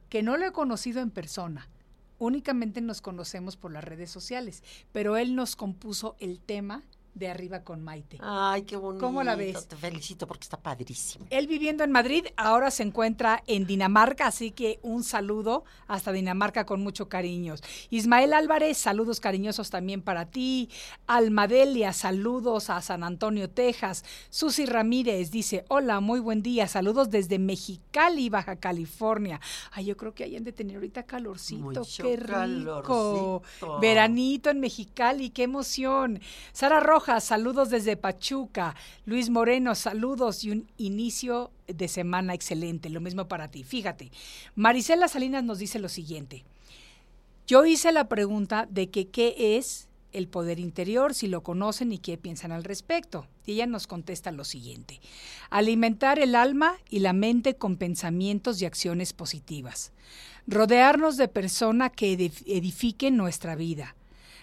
[0.10, 1.68] que no lo he conocido en persona.
[2.20, 6.84] Únicamente nos conocemos por las redes sociales, pero él nos compuso el tema
[7.16, 8.18] de Arriba con Maite.
[8.22, 9.04] Ay, qué bonito.
[9.06, 9.68] ¿Cómo la ves?
[9.68, 11.26] Te felicito porque está padrísimo.
[11.30, 16.66] Él viviendo en Madrid, ahora se encuentra en Dinamarca, así que un saludo hasta Dinamarca
[16.66, 17.64] con mucho cariños.
[17.90, 20.70] Ismael Álvarez, saludos cariñosos también para ti.
[21.08, 24.04] Almadelia, saludos a San Antonio, Texas.
[24.30, 29.40] Susi Ramírez dice, hola, muy buen día, saludos desde Mexicali, Baja California.
[29.72, 32.28] Ay, yo creo que hayan de tener ahorita calorcito, Mucho qué rico.
[32.34, 33.80] calorcito.
[33.80, 36.20] Veranito en Mexicali, qué emoción.
[36.52, 38.76] Sara Rojas, saludos desde Pachuca.
[39.06, 42.90] Luis Moreno, saludos y un inicio de semana excelente.
[42.90, 43.64] Lo mismo para ti.
[43.64, 44.12] Fíjate,
[44.56, 46.46] Marisela Salinas nos dice lo siguiente.
[47.48, 52.00] Yo hice la pregunta de que qué es el poder interior, si lo conocen y
[52.00, 53.28] qué piensan al respecto.
[53.46, 55.00] Y ella nos contesta lo siguiente.
[55.50, 59.92] Alimentar el alma y la mente con pensamientos y acciones positivas.
[60.48, 63.96] Rodearnos de personas que edifiquen nuestra vida.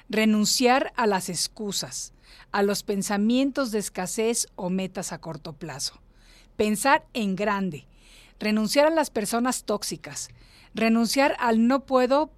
[0.08, 2.12] Renunciar a las excusas
[2.52, 6.00] a los pensamientos de escasez o metas a corto plazo.
[6.56, 7.86] Pensar en grande.
[8.38, 10.28] Renunciar a las personas tóxicas.
[10.74, 12.30] Renunciar al no puedo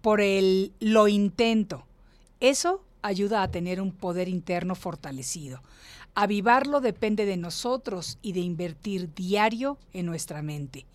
[0.00, 1.84] por el lo intento.
[2.40, 5.62] Eso ayuda a tener un poder interno fortalecido.
[6.14, 10.86] Avivarlo depende de nosotros y de invertir diario en nuestra mente.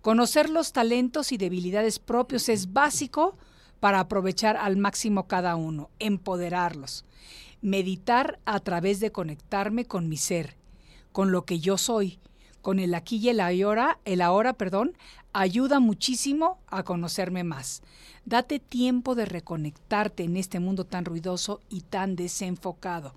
[0.00, 3.36] Conocer los talentos y debilidades propios es básico
[3.80, 7.04] para aprovechar al máximo cada uno, empoderarlos
[7.64, 10.54] meditar a través de conectarme con mi ser,
[11.12, 12.18] con lo que yo soy,
[12.60, 14.92] con el aquí y el ahora, el ahora, perdón,
[15.32, 17.82] ayuda muchísimo a conocerme más.
[18.26, 23.14] Date tiempo de reconectarte en este mundo tan ruidoso y tan desenfocado.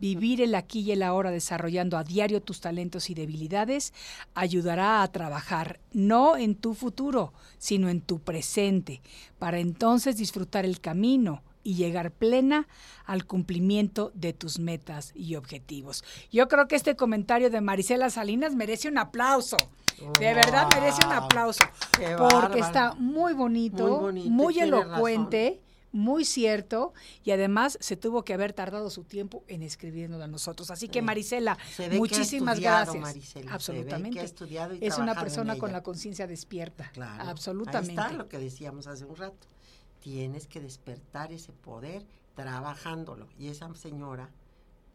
[0.00, 3.92] Vivir el aquí y el ahora desarrollando a diario tus talentos y debilidades
[4.34, 9.02] ayudará a trabajar no en tu futuro, sino en tu presente,
[9.38, 12.68] para entonces disfrutar el camino, y llegar plena
[13.04, 16.04] al cumplimiento de tus metas y objetivos.
[16.30, 19.56] Yo creo que este comentario de Marisela Salinas merece un aplauso.
[20.18, 21.64] De verdad merece un aplauso.
[22.30, 25.60] porque está muy bonito, muy, elocuente.
[25.94, 30.70] Muy cierto, y además se tuvo que haber tardado su tiempo en escribiendo a nosotros.
[30.70, 31.58] Así que Marisela,
[31.98, 33.26] muchísimas gracias.
[33.50, 34.24] Absolutamente.
[34.80, 36.90] es una persona con la conciencia despierta.
[36.94, 37.24] Claro.
[37.28, 38.00] Absolutamente.
[38.00, 39.46] Ahí está lo que decíamos hace un rato
[40.02, 43.28] tienes que despertar ese poder trabajándolo.
[43.38, 44.28] Y esa señora,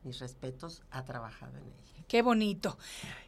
[0.04, 2.06] mis respetos, ha trabajado en ella.
[2.08, 2.78] Qué bonito.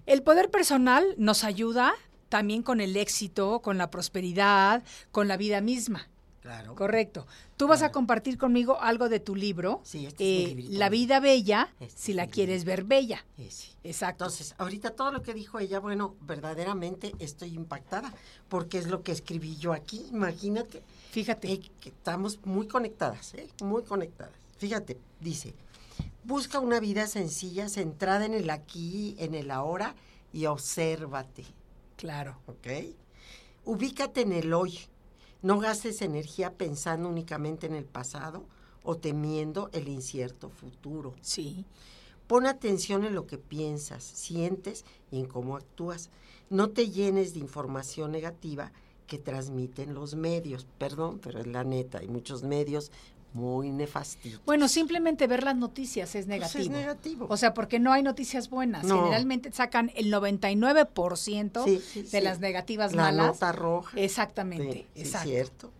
[0.05, 1.93] El poder personal nos ayuda
[2.27, 6.07] también con el éxito, con la prosperidad, con la vida misma.
[6.41, 6.73] Claro.
[6.75, 7.27] Correcto.
[7.57, 11.73] Tú vas a compartir conmigo algo de tu libro, sí, este eh, La vida bella,
[11.81, 13.25] este si la quieres ver bella.
[13.49, 13.71] Sí.
[13.83, 14.23] Exacto.
[14.23, 18.13] Entonces, ahorita todo lo que dijo ella, bueno, verdaderamente estoy impactada,
[18.47, 20.81] porque es lo que escribí yo aquí, imagínate.
[21.11, 21.51] Fíjate.
[21.51, 23.49] Eh, que estamos muy conectadas, ¿eh?
[23.63, 24.33] muy conectadas.
[24.57, 25.53] Fíjate, dice,
[26.23, 29.95] busca una vida sencilla, centrada en el aquí, en el ahora
[30.33, 31.45] y obsérvate.
[31.95, 32.37] Claro.
[32.47, 32.67] ¿Ok?
[33.65, 34.79] Ubícate en el hoy
[35.41, 38.43] no gastes energía pensando únicamente en el pasado
[38.83, 41.15] o temiendo el incierto futuro.
[41.21, 41.65] Sí.
[42.27, 46.09] Pon atención en lo que piensas, sientes y en cómo actúas.
[46.49, 48.71] No te llenes de información negativa
[49.09, 50.65] que transmiten los medios.
[50.77, 51.97] Perdón, pero es la neta.
[51.97, 52.91] Hay muchos medios
[53.33, 54.41] muy nefastitos.
[54.45, 56.53] Bueno, simplemente ver las noticias es negativo.
[56.53, 57.27] Pues es negativo.
[57.29, 58.83] O sea, porque no hay noticias buenas.
[58.83, 63.27] Generalmente sacan el 99% de las negativas la malas.
[63.27, 63.99] nota roja.
[63.99, 65.71] Exactamente, Es cierto.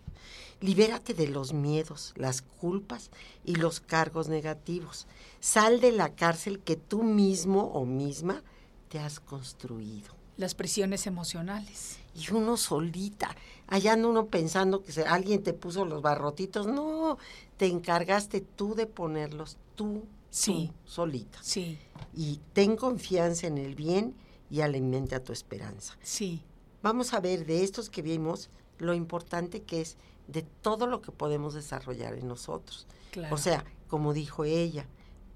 [0.62, 3.12] Libérate de los miedos, las culpas
[3.46, 5.08] y los cargos negativos.
[5.40, 8.44] Sal de la cárcel que tú mismo o misma
[8.90, 10.14] te has construido.
[10.36, 11.99] Las prisiones emocionales.
[12.20, 13.36] Y uno solita
[13.70, 16.68] allá anda uno pensando que alguien te puso los barrotitos.
[16.68, 17.18] No,
[17.58, 20.72] te encargaste tú de ponerlos, tú, sí.
[20.86, 21.40] solita.
[21.42, 21.80] Sí.
[22.14, 24.16] Y ten confianza en el bien
[24.50, 25.98] y alimenta tu esperanza.
[26.02, 26.44] Sí.
[26.82, 31.12] Vamos a ver de estos que vimos lo importante que es de todo lo que
[31.12, 32.88] podemos desarrollar en nosotros.
[33.12, 33.34] Claro.
[33.34, 34.88] O sea, como dijo ella,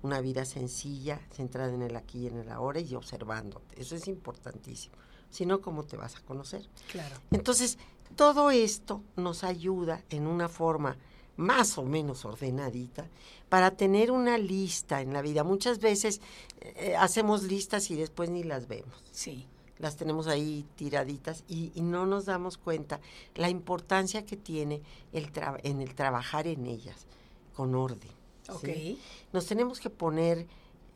[0.02, 3.80] una vida sencilla, centrada en el aquí y en el ahora y observándote.
[3.80, 4.96] Eso es importantísimo.
[5.34, 6.70] Si no, ¿cómo te vas a conocer?
[6.92, 7.16] Claro.
[7.32, 7.80] Entonces,
[8.16, 10.96] todo esto nos ayuda en una forma
[11.38, 13.08] más o menos ordenadita
[13.50, 15.44] para tener una lista en la vida.
[15.44, 16.22] Muchas veces
[16.62, 18.96] eh, hacemos listas y después ni las vemos.
[19.12, 19.48] Sí.
[19.80, 23.02] Las tenemos ahí tiraditas y, y no nos damos cuenta
[23.34, 27.08] la importancia que tiene el tra- en el trabajar en ellas
[27.56, 28.12] con orden.
[28.50, 28.66] Ok.
[28.66, 29.00] ¿sí?
[29.34, 30.46] Nos tenemos que poner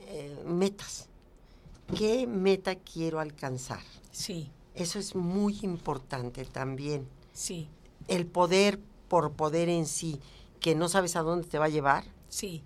[0.02, 1.10] eh, metas.
[1.95, 3.82] ¿Qué meta quiero alcanzar?
[4.12, 4.52] Sí.
[4.76, 7.08] Eso es muy importante también.
[7.34, 7.69] Sí.
[8.08, 10.19] El poder por poder en sí,
[10.60, 12.62] que no sabes a dónde te va a llevar, Sí.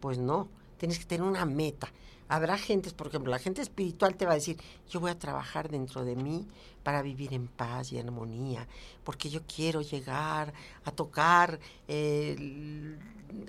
[0.00, 0.48] pues no,
[0.78, 1.92] tienes que tener una meta.
[2.34, 4.56] Habrá gentes, por ejemplo, la gente espiritual te va a decir,
[4.90, 6.48] yo voy a trabajar dentro de mí
[6.82, 8.66] para vivir en paz y armonía,
[9.04, 10.52] porque yo quiero llegar
[10.84, 12.98] a tocar, eh,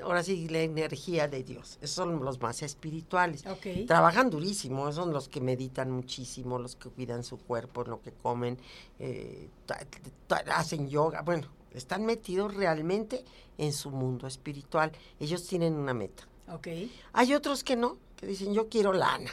[0.03, 1.79] ahora sí, la energía de Dios.
[1.81, 3.43] Esos son los más espirituales.
[3.87, 8.59] Trabajan durísimo, son los que meditan muchísimo, los que cuidan su cuerpo, lo que comen,
[8.99, 9.49] eh,
[10.53, 13.25] hacen yoga, bueno, están metidos realmente
[13.57, 14.91] en su mundo espiritual.
[15.19, 16.27] Ellos tienen una meta.
[17.13, 19.31] Hay otros que no, que dicen yo quiero lana.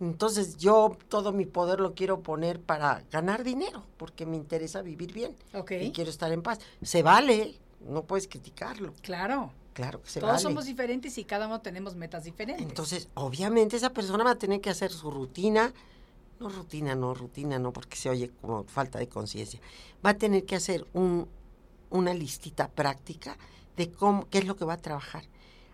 [0.00, 5.12] Entonces yo todo mi poder lo quiero poner para ganar dinero, porque me interesa vivir
[5.12, 5.72] bien Ok.
[5.80, 6.60] y quiero estar en paz.
[6.82, 8.94] Se vale, no puedes criticarlo.
[9.02, 9.52] Claro.
[9.74, 10.42] Claro que se Todos vale.
[10.42, 12.66] somos diferentes y cada uno tenemos metas diferentes.
[12.66, 15.72] Entonces, obviamente esa persona va a tener que hacer su rutina,
[16.40, 19.60] no rutina, no rutina, no, porque se oye como falta de conciencia.
[20.04, 21.28] Va a tener que hacer un,
[21.90, 23.36] una listita práctica
[23.76, 25.24] de cómo, qué es lo que va a trabajar,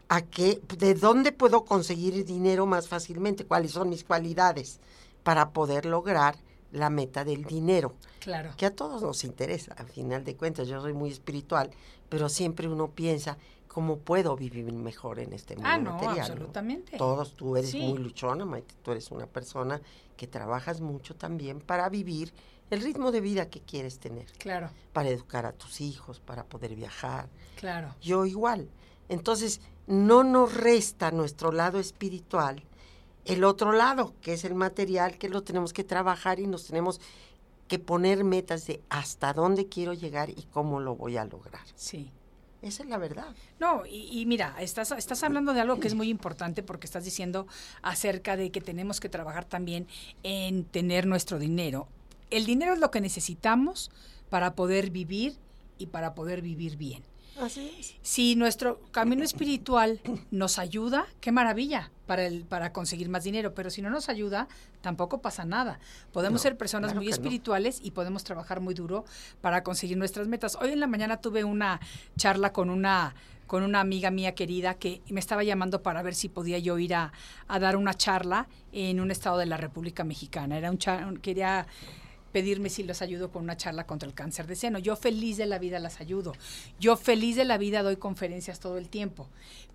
[0.08, 4.80] a qué, de dónde puedo conseguir dinero más fácilmente, cuáles son mis cualidades
[5.22, 6.36] para poder lograr
[6.72, 8.50] la meta del dinero Claro.
[8.56, 11.70] que a todos nos interesa, al final de cuentas, yo soy muy espiritual,
[12.08, 13.38] pero siempre uno piensa
[13.68, 16.16] cómo puedo vivir mejor en este mundo Ah, no, material.
[16.16, 16.22] ¿no?
[16.22, 16.96] absolutamente.
[16.96, 17.80] Todos, tú eres Sí.
[17.80, 19.80] muy luchona, Maite, tú eres una persona
[20.16, 22.32] que trabajas mucho también para vivir
[22.70, 24.70] el ritmo de vida que quieres tener, Claro.
[24.92, 27.28] para educar a tus hijos, para poder viajar.
[27.56, 27.94] Claro.
[28.00, 28.68] Yo igual.
[29.08, 32.62] Entonces, no nos resta nuestro lado espiritual
[33.24, 37.00] el otro lado, que es el material, que lo tenemos que trabajar y nos tenemos
[37.68, 41.62] que poner metas de hasta dónde quiero llegar y cómo lo voy a lograr.
[41.74, 42.10] Sí.
[42.60, 43.34] Esa es la verdad.
[43.60, 47.04] No, y, y mira, estás, estás hablando de algo que es muy importante porque estás
[47.04, 47.46] diciendo
[47.82, 49.86] acerca de que tenemos que trabajar también
[50.22, 51.88] en tener nuestro dinero.
[52.30, 53.90] El dinero es lo que necesitamos
[54.30, 55.36] para poder vivir
[55.76, 57.02] y para poder vivir bien.
[57.40, 57.94] Así es.
[58.02, 63.70] Si nuestro camino espiritual nos ayuda, qué maravilla para, el, para conseguir más dinero, pero
[63.70, 64.46] si no nos ayuda,
[64.82, 65.80] tampoco pasa nada.
[66.12, 67.12] Podemos No, ser personas claro muy no.
[67.14, 69.04] espirituales y podemos trabajar muy duro
[69.40, 70.56] para conseguir nuestras metas.
[70.60, 71.80] Hoy en la mañana tuve una
[72.16, 73.14] charla con una
[73.46, 76.94] con una amiga mía querida que me estaba llamando para ver si podía yo ir
[76.94, 77.12] a,
[77.46, 80.56] a dar una charla en un estado de la República Mexicana.
[80.56, 81.66] Era un cha- un- quería
[82.34, 84.80] pedirme si los ayudo con una charla contra el cáncer de seno.
[84.80, 86.32] Yo feliz de la vida las ayudo.
[86.80, 89.28] Yo feliz de la vida doy conferencias todo el tiempo.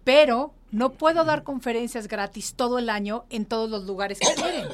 [0.03, 4.67] Pero no puedo dar conferencias gratis todo el año en todos los lugares que quieren.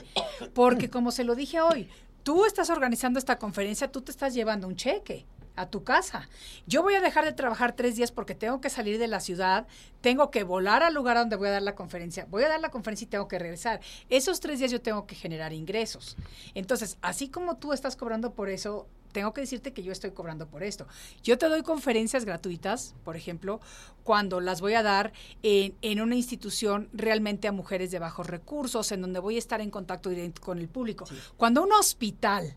[0.55, 1.87] Porque como se lo dije hoy,
[2.23, 6.27] tú estás organizando esta conferencia, tú te estás llevando un cheque a tu casa.
[6.67, 9.67] Yo voy a dejar de trabajar tres días porque tengo que salir de la ciudad,
[10.01, 12.69] tengo que volar al lugar donde voy a dar la conferencia, voy a dar la
[12.69, 13.81] conferencia y tengo que regresar.
[14.09, 16.17] Esos tres días yo tengo que generar ingresos.
[16.53, 20.45] Entonces, así como tú estás cobrando por eso, tengo que decirte que yo estoy cobrando
[20.47, 20.87] por esto.
[21.23, 23.61] Yo te doy conferencias gratuitas, por ejemplo,
[24.03, 28.91] cuando las voy a dar en, en una institución realmente a mujeres de bajos recursos,
[28.91, 31.05] en donde voy a estar en contacto directo con el público.
[31.37, 32.55] Cuando un hospital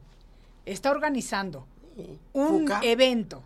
[0.66, 1.66] está organizando
[2.32, 2.80] un Fuca.
[2.82, 3.42] evento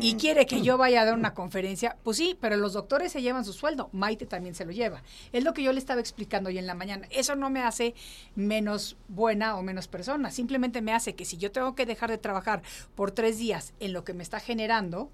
[0.00, 3.22] y quiere que yo vaya a dar una conferencia, pues sí, pero los doctores se
[3.22, 5.04] llevan su sueldo, Maite también se lo lleva.
[5.32, 7.06] Es lo que yo le estaba explicando hoy en la mañana.
[7.12, 7.94] Eso no me hace
[8.34, 12.18] menos buena o menos persona, simplemente me hace que si yo tengo que dejar de
[12.18, 12.62] trabajar
[12.96, 15.08] por tres días en lo que me está generando,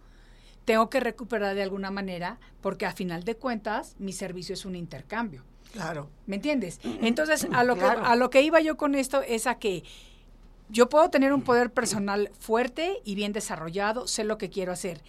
[0.64, 4.74] tengo que recuperar de alguna manera, porque a final de cuentas mi servicio es un
[4.74, 5.44] intercambio.
[5.72, 6.08] Claro.
[6.26, 6.80] ¿Me entiendes?
[6.84, 8.00] Entonces, a lo, Claro.
[8.02, 9.84] que, a lo que iba yo con esto es a que
[10.72, 15.02] yo puedo tener un poder personal fuerte y bien desarrollado, sé lo que quiero hacer.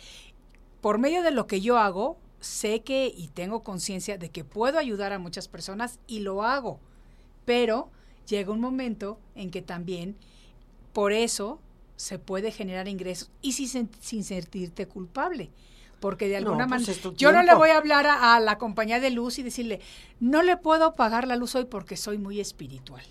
[0.81, 4.77] Por medio de lo que yo hago, sé que y tengo conciencia de que puedo
[4.77, 6.81] ayudar a muchas personas y lo hago.
[7.45, 7.89] Pero
[8.27, 10.17] llega un momento en que también
[10.91, 11.61] por eso
[11.95, 15.49] se puede generar ingresos y sin, sin sentirte culpable.
[16.01, 18.57] Porque de No, alguna pues manera yo no le voy a hablar a, a la
[18.57, 19.79] compañía de luz y decirle,
[20.19, 23.05] no le puedo pagar la luz hoy porque soy muy espiritual.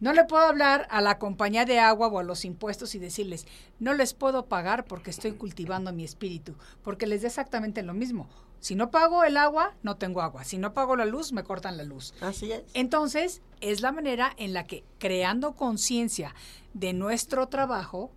[0.00, 3.46] No le puedo hablar a la compañía de agua o a los impuestos y decirles,
[3.80, 8.28] no les puedo pagar porque estoy cultivando mi espíritu, porque les da exactamente lo mismo.
[8.60, 10.44] Si no pago el agua, no tengo agua.
[10.44, 12.14] Si no pago la luz, me cortan la luz.
[12.20, 12.62] Así es.
[12.74, 16.34] Entonces, es la manera en la que, creando conciencia
[16.74, 18.12] de nuestro trabajo,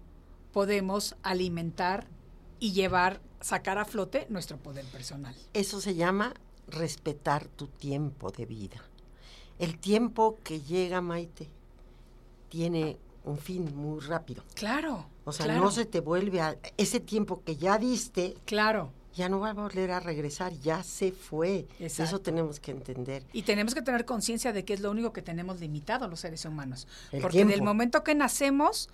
[0.51, 2.07] podemos alimentar
[2.59, 5.35] y llevar, sacar a flote nuestro poder personal.
[5.53, 6.33] Eso se llama
[6.67, 8.81] respetar tu tiempo de vida.
[9.59, 11.49] El tiempo que llega, Maite,
[12.51, 14.43] tiene un fin muy rápido.
[14.55, 15.07] Claro.
[15.23, 16.57] O sea, claro, no se te vuelve a...
[16.77, 18.91] Ese tiempo que ya diste, Claro.
[19.15, 21.65] ya no va a volver a regresar, ya se fue.
[21.79, 22.03] Exacto.
[22.09, 23.23] Eso tenemos que entender.
[23.31, 26.43] Y tenemos que tener conciencia de que es lo único que tenemos limitado los seres
[26.45, 26.87] humanos.
[27.13, 27.65] El Porque del tiempo.
[27.65, 28.89] momento que nacemos,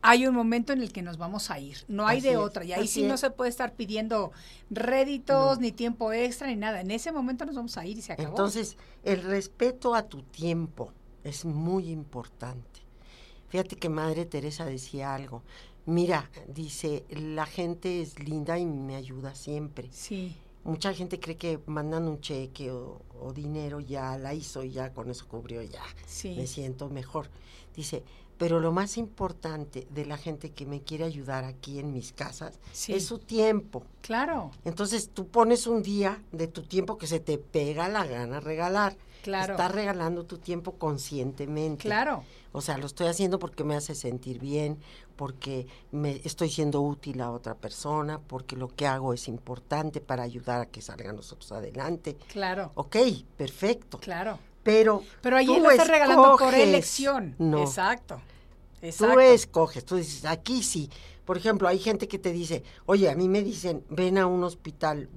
[0.00, 1.78] hay un momento en el que nos vamos a ir.
[1.88, 2.64] No hay Así de otra.
[2.64, 4.32] Y ahí sí no se puede estar pidiendo
[4.70, 6.80] réditos, ni tiempo extra, ni nada.
[6.80, 8.28] En ese momento nos vamos a ir y se acabó.
[8.28, 10.92] Entonces, el respeto a tu tiempo
[11.24, 12.75] es muy importante.
[13.48, 15.42] Fíjate que Madre Teresa decía algo.
[15.86, 19.88] Mira, dice, la gente es linda y me ayuda siempre.
[19.92, 20.34] sí,
[20.64, 24.92] Mucha gente cree que mandando un cheque o, o dinero ya la hizo y ya
[24.92, 25.82] con eso cubrió ya.
[26.06, 26.34] sí.
[26.36, 27.28] Me siento mejor.
[27.76, 28.02] Dice,
[28.36, 32.58] pero lo más importante de la gente que me quiere ayudar aquí en mis casas
[32.72, 32.94] Sí.
[32.94, 33.84] es su tiempo.
[34.00, 38.40] Claro, Entonces tú pones un día de tu tiempo que se te pega la gana
[38.40, 38.96] regalar.
[39.22, 39.52] Claro.
[39.54, 41.82] Estás regalando tu tiempo conscientemente.
[41.84, 42.24] claro.
[42.56, 44.78] O sea, lo estoy haciendo porque me hace sentir bien,
[45.14, 50.22] porque me estoy siendo útil a otra persona, porque lo que hago es importante para
[50.22, 52.16] ayudar a que salgan nosotros adelante.
[52.32, 52.96] Claro, Ok,
[53.36, 53.98] perfecto.
[53.98, 54.38] claro.
[54.62, 57.34] Pero Pero ahí tú lo estás regalando por elección.
[57.38, 57.60] No.
[57.60, 58.22] Exacto.
[58.80, 59.20] Tú Exacto.
[59.20, 60.88] escoges, tú dices, aquí sí.
[61.26, 64.42] Por ejemplo, hay gente que te dice, oye, a mí me dicen, ven a un
[64.44, 65.10] hospital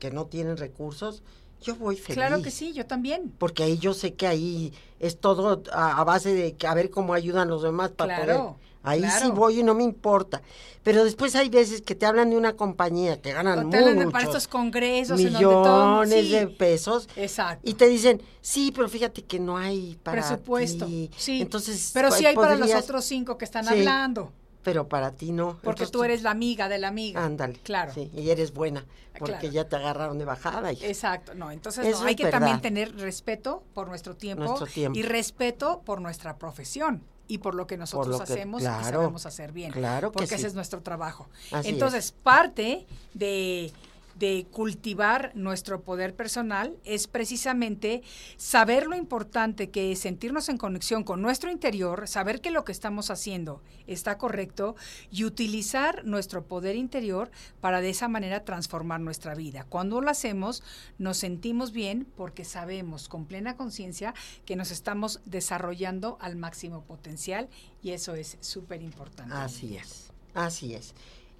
[0.00, 1.22] que no tienen recursos,
[1.60, 2.14] yo voy feliz.
[2.16, 3.32] Claro que sí, yo también.
[3.38, 6.90] Porque ahí yo sé que ahí es todo a, a base de que a ver
[6.90, 8.70] cómo ayudan los demás para Claro, poder.
[8.82, 10.40] Ahí sí voy y no me importa.
[10.82, 13.98] Pero después hay veces que te hablan de una compañía que ganan O te hablan
[13.98, 16.32] de- mucho, para estos congresos en donde todo millones sí.
[16.32, 17.68] de pesos Exacto.
[17.68, 20.86] y te dicen, sí, pero fíjate que no hay para presupuesto.
[20.86, 21.10] ti".
[21.14, 21.42] Sí.
[21.42, 23.70] Entonces, pero sí hay para los otros cinco que están Sí.
[23.74, 24.32] hablando.
[24.62, 25.52] Pero para ti no.
[25.62, 27.24] Porque Entonces tú eres la amiga de la amiga.
[27.24, 27.54] Ándale.
[27.62, 27.92] Claro.
[27.94, 28.84] Sí, y eres buena,
[29.18, 29.48] porque Claro.
[29.48, 30.72] ya te agarraron de bajada.
[30.72, 30.86] hija.
[30.86, 32.40] Exacto, no, entonces no, hay que verdad.
[32.40, 34.98] también tener respeto por nuestro tiempo, Nuestro tiempo.
[34.98, 38.84] y respeto por nuestra profesión y por lo que nosotros lo que- hacemos y claro,
[39.00, 41.28] sabemos hacer bien, claro que porque ese es nuestro trabajo.
[41.52, 43.72] Así entonces, parte de
[44.20, 48.02] de cultivar nuestro poder personal es precisamente
[48.36, 52.70] saber lo importante que es sentirnos en conexión con nuestro interior, saber que lo que
[52.70, 54.76] estamos haciendo está correcto
[55.10, 57.30] y utilizar nuestro poder interior
[57.62, 59.64] para de esa manera transformar nuestra vida.
[59.64, 60.62] Cuando lo hacemos,
[60.98, 64.12] nos sentimos bien porque sabemos con plena conciencia
[64.44, 67.48] que nos estamos desarrollando al máximo potencial
[67.82, 69.32] y eso es súper importante.
[69.34, 70.94] Así es, así es.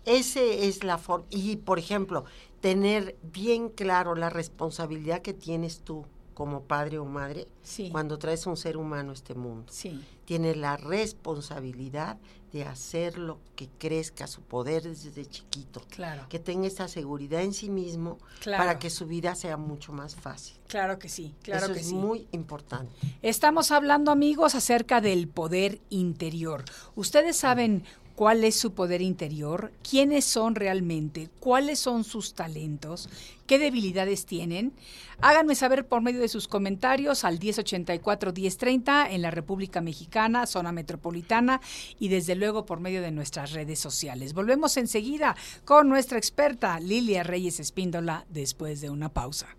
[0.05, 1.27] Ese es la forma.
[1.31, 2.25] Y, por ejemplo,
[2.61, 7.91] tener bien claro la responsabilidad que tienes tú como padre o madre Sí.
[7.93, 9.71] cuando traes un ser humano a este mundo.
[9.73, 10.03] Sí.
[10.25, 12.19] Tienes la responsabilidad
[12.53, 15.83] de hacerlo que crezca su poder desde chiquito.
[15.91, 16.27] Claro.
[16.29, 18.63] Que tenga esa seguridad en sí mismo Claro.
[18.65, 20.57] para que su vida sea mucho más fácil.
[20.67, 21.95] Claro que sí, claro Eso que es sí.
[21.95, 22.93] muy importante.
[23.23, 26.65] Estamos hablando, amigos, acerca del poder interior.
[26.97, 27.85] ¿Ustedes saben
[28.21, 29.73] cuál es su poder interior?
[29.83, 31.31] ¿Quiénes son realmente?
[31.41, 33.09] ¿Cuáles son sus talentos?
[33.47, 34.75] ¿Qué debilidades tienen?
[35.23, 41.63] Háganme saber por medio de sus comentarios al 1084-1030 en la República Mexicana, zona metropolitana
[41.99, 44.35] y desde luego por medio de nuestras redes sociales.
[44.35, 49.57] Volvemos enseguida con nuestra experta Lilia Reyes Espíndola después de una pausa.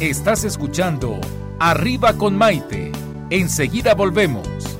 [0.00, 1.20] Estás escuchando
[1.58, 2.92] Arriba con Maite.
[3.28, 4.79] Enseguida volvemos.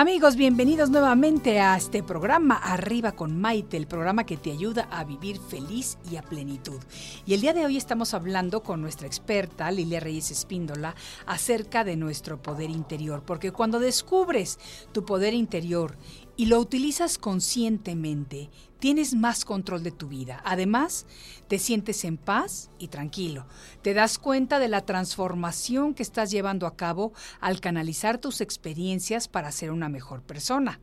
[0.00, 5.02] Amigos, bienvenidos nuevamente a este programa Arriba con Maite, el programa que te ayuda a
[5.02, 6.78] vivir feliz y a plenitud.
[7.26, 10.94] Y el día de hoy estamos hablando con nuestra experta Lilia Reyes Espíndola
[11.26, 14.60] acerca de nuestro poder interior, porque cuando descubres
[14.92, 15.96] tu poder interior
[16.36, 20.40] y lo utilizas conscientemente, tienes más control de tu vida.
[20.44, 21.06] Además,
[21.48, 23.46] te sientes en paz y tranquilo.
[23.82, 29.28] Te das cuenta de la transformación que estás llevando a cabo al canalizar tus experiencias
[29.28, 30.80] para ser una mejor persona.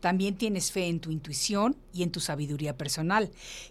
[0.00, 3.30] También tienes fe en tu intuición y en tu sabiduría personal.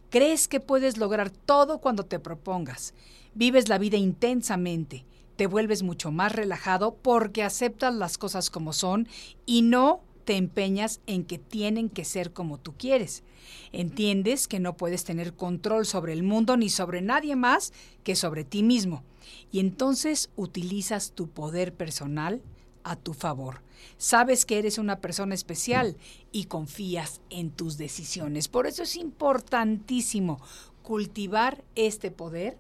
[0.09, 2.93] Crees que puedes lograr todo cuando te propongas.
[3.33, 5.05] Vives la vida intensamente.
[5.35, 9.07] Te vuelves mucho más relajado porque aceptas las cosas como son
[9.45, 13.23] y no te empeñas en que tienen que ser como tú quieres.
[13.71, 17.73] Entiendes que no puedes tener control sobre el mundo ni sobre nadie más
[18.03, 19.03] que sobre ti mismo.
[19.51, 22.41] Y entonces utilizas tu poder personal
[22.83, 23.61] a tu favor.
[23.97, 25.97] Sabes que eres una persona especial
[26.31, 28.47] y confías en tus decisiones.
[28.47, 30.39] Por eso es importantísimo
[30.81, 32.57] cultivar este poder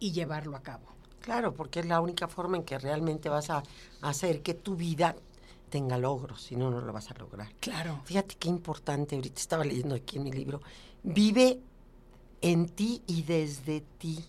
[0.00, 0.86] y llevarlo a cabo.
[1.20, 3.62] Claro, porque es la única forma en que realmente vas a
[4.00, 5.16] hacer que tu vida
[5.68, 7.52] tenga logros, si no, no lo vas a lograr.
[7.60, 8.00] Claro.
[8.04, 10.60] Fíjate qué importante, ahorita estaba leyendo aquí en mi libro,
[11.02, 11.60] vive
[12.40, 14.24] en ti y desde ti.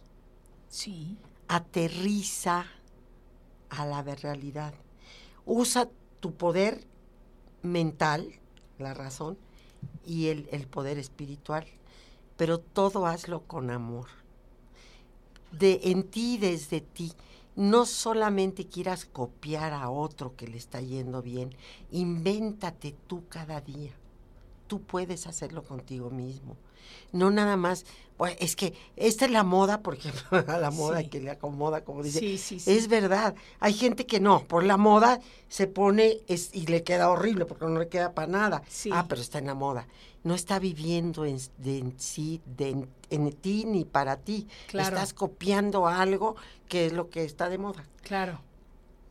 [0.70, 1.18] Sí.
[1.48, 2.66] Aterriza
[3.70, 4.74] a la realidad.
[5.46, 6.86] Usa tu poder
[7.62, 8.34] mental,
[8.80, 9.38] la razón,
[10.06, 11.66] y el, el poder espiritual,
[12.36, 14.08] pero todo hazlo con amor.
[15.52, 17.14] De en ti y desde ti
[17.58, 21.56] no solamente quieras copiar a otro que le está yendo bien,
[21.92, 23.92] invéntate tú cada día.
[24.68, 26.56] Tú puedes hacerlo contigo mismo.
[27.12, 27.86] No nada más,
[28.18, 31.84] pues, es que esta es la moda, por ejemplo, a la moda que le acomoda,
[31.84, 32.20] como dice.
[32.20, 32.72] Sí, sí, sí.
[32.72, 33.36] Es verdad.
[33.60, 37.66] Hay gente que no, por la moda se pone es, y le queda horrible porque
[37.66, 38.64] no le queda para nada.
[38.92, 39.88] Ah, pero está en la moda.
[40.24, 44.48] No está viviendo en, de, en sí, de, en, en ti ni para ti.
[44.68, 44.96] Claro.
[44.96, 46.36] Estás copiando algo
[46.68, 47.86] que es lo que está de moda.
[48.02, 48.42] Claro.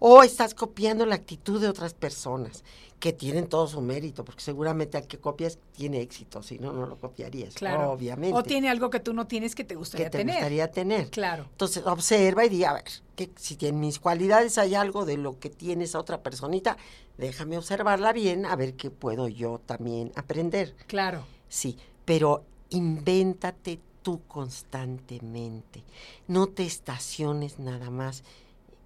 [0.00, 2.64] O estás copiando la actitud de otras personas
[2.98, 6.86] que tienen todo su mérito, porque seguramente al que copias tiene éxito, si no, no
[6.86, 7.90] lo copiarías, Claro.
[7.92, 8.34] obviamente.
[8.36, 10.36] O tiene algo que tú no tienes que te que gustaría te tener.
[10.36, 11.10] gustaría tener.
[11.10, 11.44] Claro.
[11.50, 12.84] Entonces, observa y di, a ver,
[13.14, 16.78] que si en mis cualidades hay algo de lo que tiene esa otra personita,
[17.18, 20.74] déjame observarla bien, a ver qué puedo yo también aprender.
[20.86, 21.24] Claro.
[21.50, 21.76] Sí,
[22.06, 25.84] pero invéntate tú constantemente.
[26.28, 28.24] No te estaciones nada más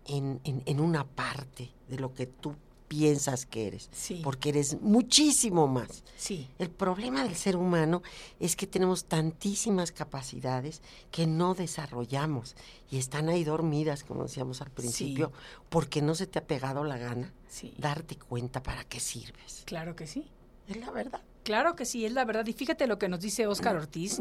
[0.07, 2.55] en, en- en una parte de lo que tú
[2.91, 4.21] piensas que eres, Sí.
[4.25, 6.03] porque eres muchísimo más.
[6.17, 6.49] Sí.
[6.59, 8.03] El problema del ser humano
[8.41, 10.83] es que tenemos tantísimas capacidades
[11.13, 12.57] que no desarrollamos
[12.91, 15.31] y están ahí dormidas, como decíamos al principio,
[15.69, 17.73] porque no se te ha pegado la gana Sí.
[17.79, 19.63] darte cuenta para qué sirves.
[19.67, 20.29] Claro que sí.
[20.67, 21.21] Es la verdad.
[21.45, 22.45] Claro que sí, es la verdad.
[22.49, 24.19] Y fíjate lo que nos dice Óscar Ortiz.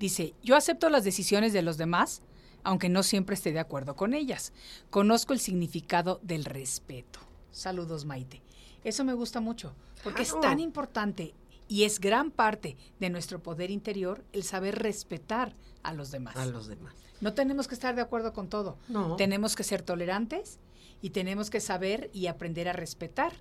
[0.00, 2.22] Dice, yo acepto las decisiones de los demás,
[2.64, 4.52] aunque no siempre esté de acuerdo con ellas.
[4.90, 7.20] Conozco el significado del respeto.
[7.58, 8.40] Saludos, Maite.
[8.84, 11.34] Eso me gusta mucho, porque es tan importante
[11.66, 16.36] y es gran parte de nuestro poder interior el saber respetar a los demás.
[16.36, 16.94] A los demás.
[17.20, 18.78] No tenemos que estar de acuerdo con todo.
[18.88, 19.16] No.
[19.16, 20.60] Tenemos que ser tolerantes
[21.02, 23.32] y tenemos que saber y aprender a respetar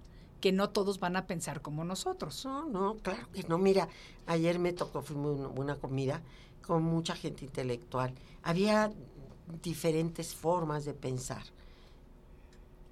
[0.42, 2.44] que no todos van a pensar como nosotros.
[2.44, 3.60] No, no, claro que no.
[3.60, 3.88] Mira,
[4.26, 6.24] ayer me tocó, fuimos a una comida
[6.66, 8.16] con mucha gente intelectual.
[8.42, 8.92] Había
[9.62, 11.44] diferentes formas de pensar,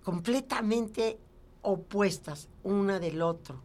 [0.06, 1.18] completamente
[1.64, 3.60] opuestas una del otro,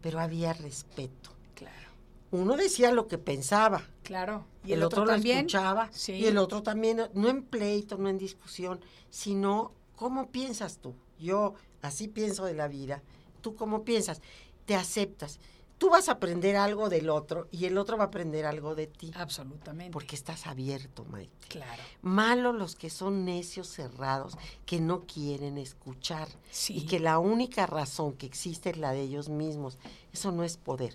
[0.00, 1.30] pero había respeto.
[1.54, 1.90] Claro.
[2.30, 4.46] Uno decía lo que pensaba, Claro.
[4.64, 5.38] y el, otro, lo también.
[5.40, 6.14] escuchaba, Sí.
[6.14, 8.80] y el otro también, no en pleito, no en discusión,
[9.10, 10.94] sino cómo piensas tú.
[11.20, 13.02] Yo así pienso de la vida.
[13.42, 14.22] ¿Tú cómo piensas?
[14.64, 15.40] Te aceptas.
[15.82, 18.86] Tú vas a aprender algo del otro y el otro va a aprender algo de
[18.86, 19.10] ti.
[19.16, 19.92] Absolutamente.
[19.92, 21.48] Porque estás abierto, Maite.
[21.48, 21.82] Claro.
[22.02, 26.28] Malo los que son necios cerrados, que no quieren escuchar.
[26.52, 26.76] Sí.
[26.76, 29.76] Y que la única razón que existe es la de ellos mismos.
[30.12, 30.94] Eso no es poder.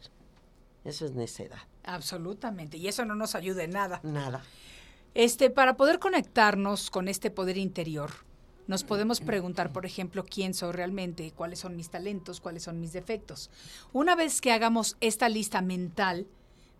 [0.86, 1.64] Eso es necedad.
[1.84, 2.78] Absolutamente.
[2.78, 4.00] Y eso no nos ayuda en nada.
[4.04, 4.42] Nada.
[5.16, 8.12] Este, para poder conectarnos con este poder interior,
[8.68, 12.94] nos podemos preguntar, por ejemplo, quién soy realmente, cuáles son mis talentos, cuáles son mis
[12.94, 13.50] defectos.
[13.94, 16.28] Una vez que hagamos esta lista mental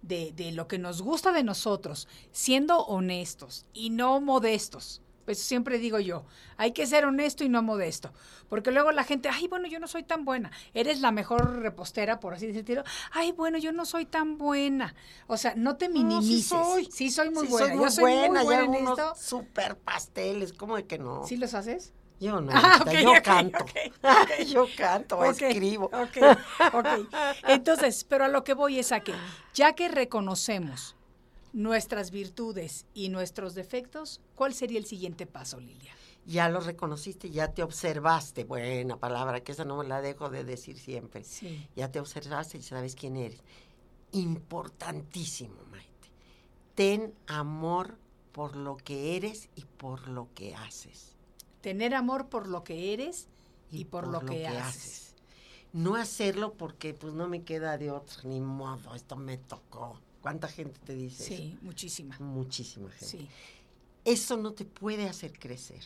[0.02, 5.78] de, de lo que nos gusta de nosotros, siendo honestos y no modestos, pues siempre
[5.78, 6.24] digo yo,
[6.56, 8.14] hay que ser honesto y no modesto,
[8.48, 12.22] porque luego la gente, ay, bueno, yo no soy tan buena, eres la mejor repostera,
[12.22, 14.96] por así decirlo, ay, bueno, yo no soy tan buena,
[15.28, 16.44] o sea, no te No, minimices.
[16.44, 16.86] sí soy.
[16.90, 19.16] Sí soy muy Sí buena, soy yo soy buena, muy buena en unos esto.
[19.18, 21.26] super pasteles, ¿cómo de que no?
[21.28, 21.94] ¿Sí los haces?
[22.22, 23.66] Yo no, Ah, yo canto.
[24.48, 25.88] yo canto, escribo.
[25.88, 26.18] Ok,
[26.74, 26.88] ok.
[27.50, 29.14] Entonces, pero a lo que voy es a que,
[29.54, 30.96] ya que reconocemos
[31.54, 35.94] nuestras virtudes y nuestros defectos, ¿cuál sería el siguiente paso, Lilia?
[36.26, 38.44] Ya lo reconociste, ya te observaste.
[38.44, 41.24] Buena palabra, que esa no me la dejo de decir siempre.
[41.24, 41.68] Sí.
[41.76, 43.42] Ya te observaste y sabes quién eres.
[44.12, 46.12] Importantísimo, Maite.
[46.76, 47.98] Ten amor
[48.34, 51.16] por lo que eres y por lo que haces.
[51.62, 53.30] Tener amor por lo que eres
[53.72, 55.16] y, por, lo, que, haces.
[55.74, 60.00] No hacerlo porque pues no me queda de otro, ni modo, esto me tocó.
[60.28, 62.16] ¿Cuánta gente te dice Sí, muchísima.
[62.16, 62.24] eso?
[62.26, 63.06] Muchísima gente.
[63.06, 63.28] Sí.
[64.04, 65.80] Eso no te puede hacer crecer.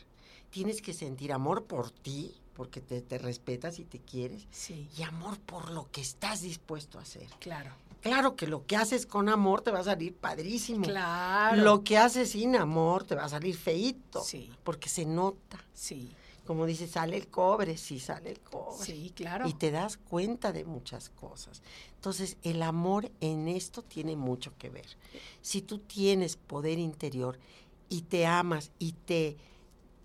[0.49, 5.03] Tienes que sentir amor por ti, porque te, te respetas y te quieres, Sí, y
[5.03, 7.27] amor por lo que estás dispuesto a hacer.
[7.39, 7.71] claro.
[8.01, 10.85] Claro que lo que haces con amor te va a salir padrísimo.
[10.85, 11.61] Claro.
[11.61, 14.49] Lo que haces sin amor te va a salir feíto, Sí.
[14.63, 15.63] porque se nota.
[15.75, 16.09] Sí,
[16.51, 18.83] Como dice, sale el cobre, sí sale el cobre.
[18.83, 19.47] sí, claro.
[19.47, 21.63] Y te das cuenta de muchas cosas.
[21.95, 24.97] Entonces, el amor en esto tiene mucho que ver.
[25.41, 27.39] Si tú tienes poder interior
[27.87, 29.37] y te amas y te,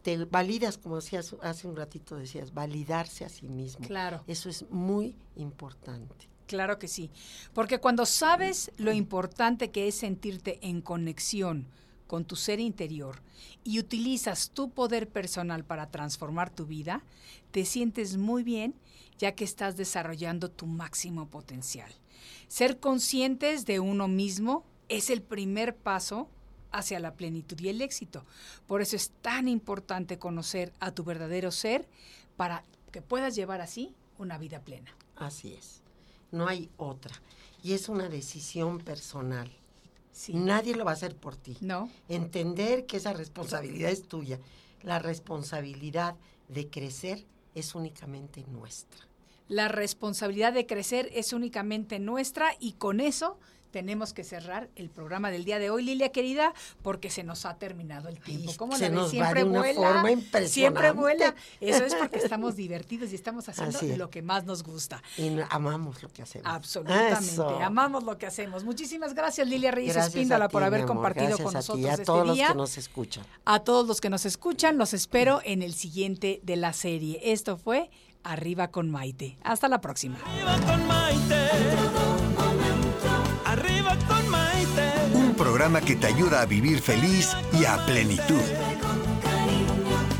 [0.02, 3.84] te validas, como decías hace un ratito, decías, validarse a sí mismo.
[3.84, 4.22] Claro.
[4.28, 6.28] Eso es muy importante.
[6.46, 7.10] Claro que sí.
[7.54, 11.66] Porque cuando sabes lo importante que es sentirte en conexión
[12.06, 13.20] con tu ser interior
[13.64, 17.02] y utilizas tu poder personal para transformar tu vida,
[17.50, 18.74] te sientes muy bien
[19.18, 21.90] ya que estás desarrollando tu máximo potencial.
[22.48, 26.28] Ser conscientes de uno mismo es el primer paso
[26.70, 28.24] hacia la plenitud y el éxito.
[28.66, 31.88] Por eso es tan importante conocer a tu verdadero ser
[32.36, 34.94] para que puedas llevar así una vida plena.
[35.16, 35.80] Así es.
[36.30, 37.14] No hay otra.
[37.62, 39.50] Y es una decisión personal.
[40.16, 40.32] Sí.
[40.32, 41.58] Nadie lo va a hacer por ti.
[41.60, 41.90] ¿No?
[42.08, 44.40] Entender que esa responsabilidad es tuya.
[44.82, 46.16] La responsabilidad
[46.48, 49.06] de crecer es únicamente nuestra.
[49.46, 53.38] La responsabilidad de crecer es únicamente nuestra y con eso
[53.76, 57.58] tenemos que cerrar el programa del día de hoy, Lilia querida, porque se nos ha
[57.58, 58.48] terminado el tiempo.
[58.52, 58.96] Ay, ¿Cómo se la ves?
[58.96, 59.74] nos va Siempre de una vuela.
[59.92, 60.48] forma impresionante.
[60.48, 61.34] Siempre vuela.
[61.60, 63.98] Eso es porque estamos divertidos y estamos haciendo es.
[63.98, 65.02] lo que más nos gusta.
[65.18, 66.46] Y amamos lo que hacemos.
[66.50, 67.18] Absolutamente.
[67.26, 67.50] Eso.
[67.60, 68.64] Amamos lo que hacemos.
[68.64, 71.84] Muchísimas gracias, Lilia Reyes Gracias Espíndola, por ti, haber compartido gracias con a ti nosotros
[71.84, 72.44] y a este todos día.
[72.46, 73.26] los que nos escuchan.
[73.44, 77.20] A todos los que nos escuchan, los espero en el siguiente de la serie.
[77.22, 77.90] Esto fue
[78.24, 79.36] Arriba con Maite.
[79.44, 80.18] Hasta la próxima.
[80.24, 81.45] Arriba con Maite.
[85.66, 88.40] Programa que te ayuda a vivir feliz y a plenitud.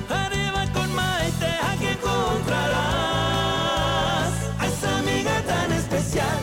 [0.09, 1.47] Arriba con Maite.
[1.71, 2.73] Aquí encontrarás
[4.59, 6.39] a esa amiga tan especial.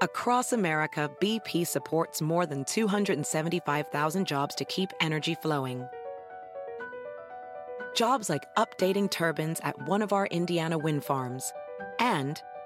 [0.00, 5.86] Across America, BP supports more than 275,000 jobs to keep energy flowing.
[7.94, 11.52] Jobs like updating turbines at one of our Indiana wind farms
[12.00, 12.42] and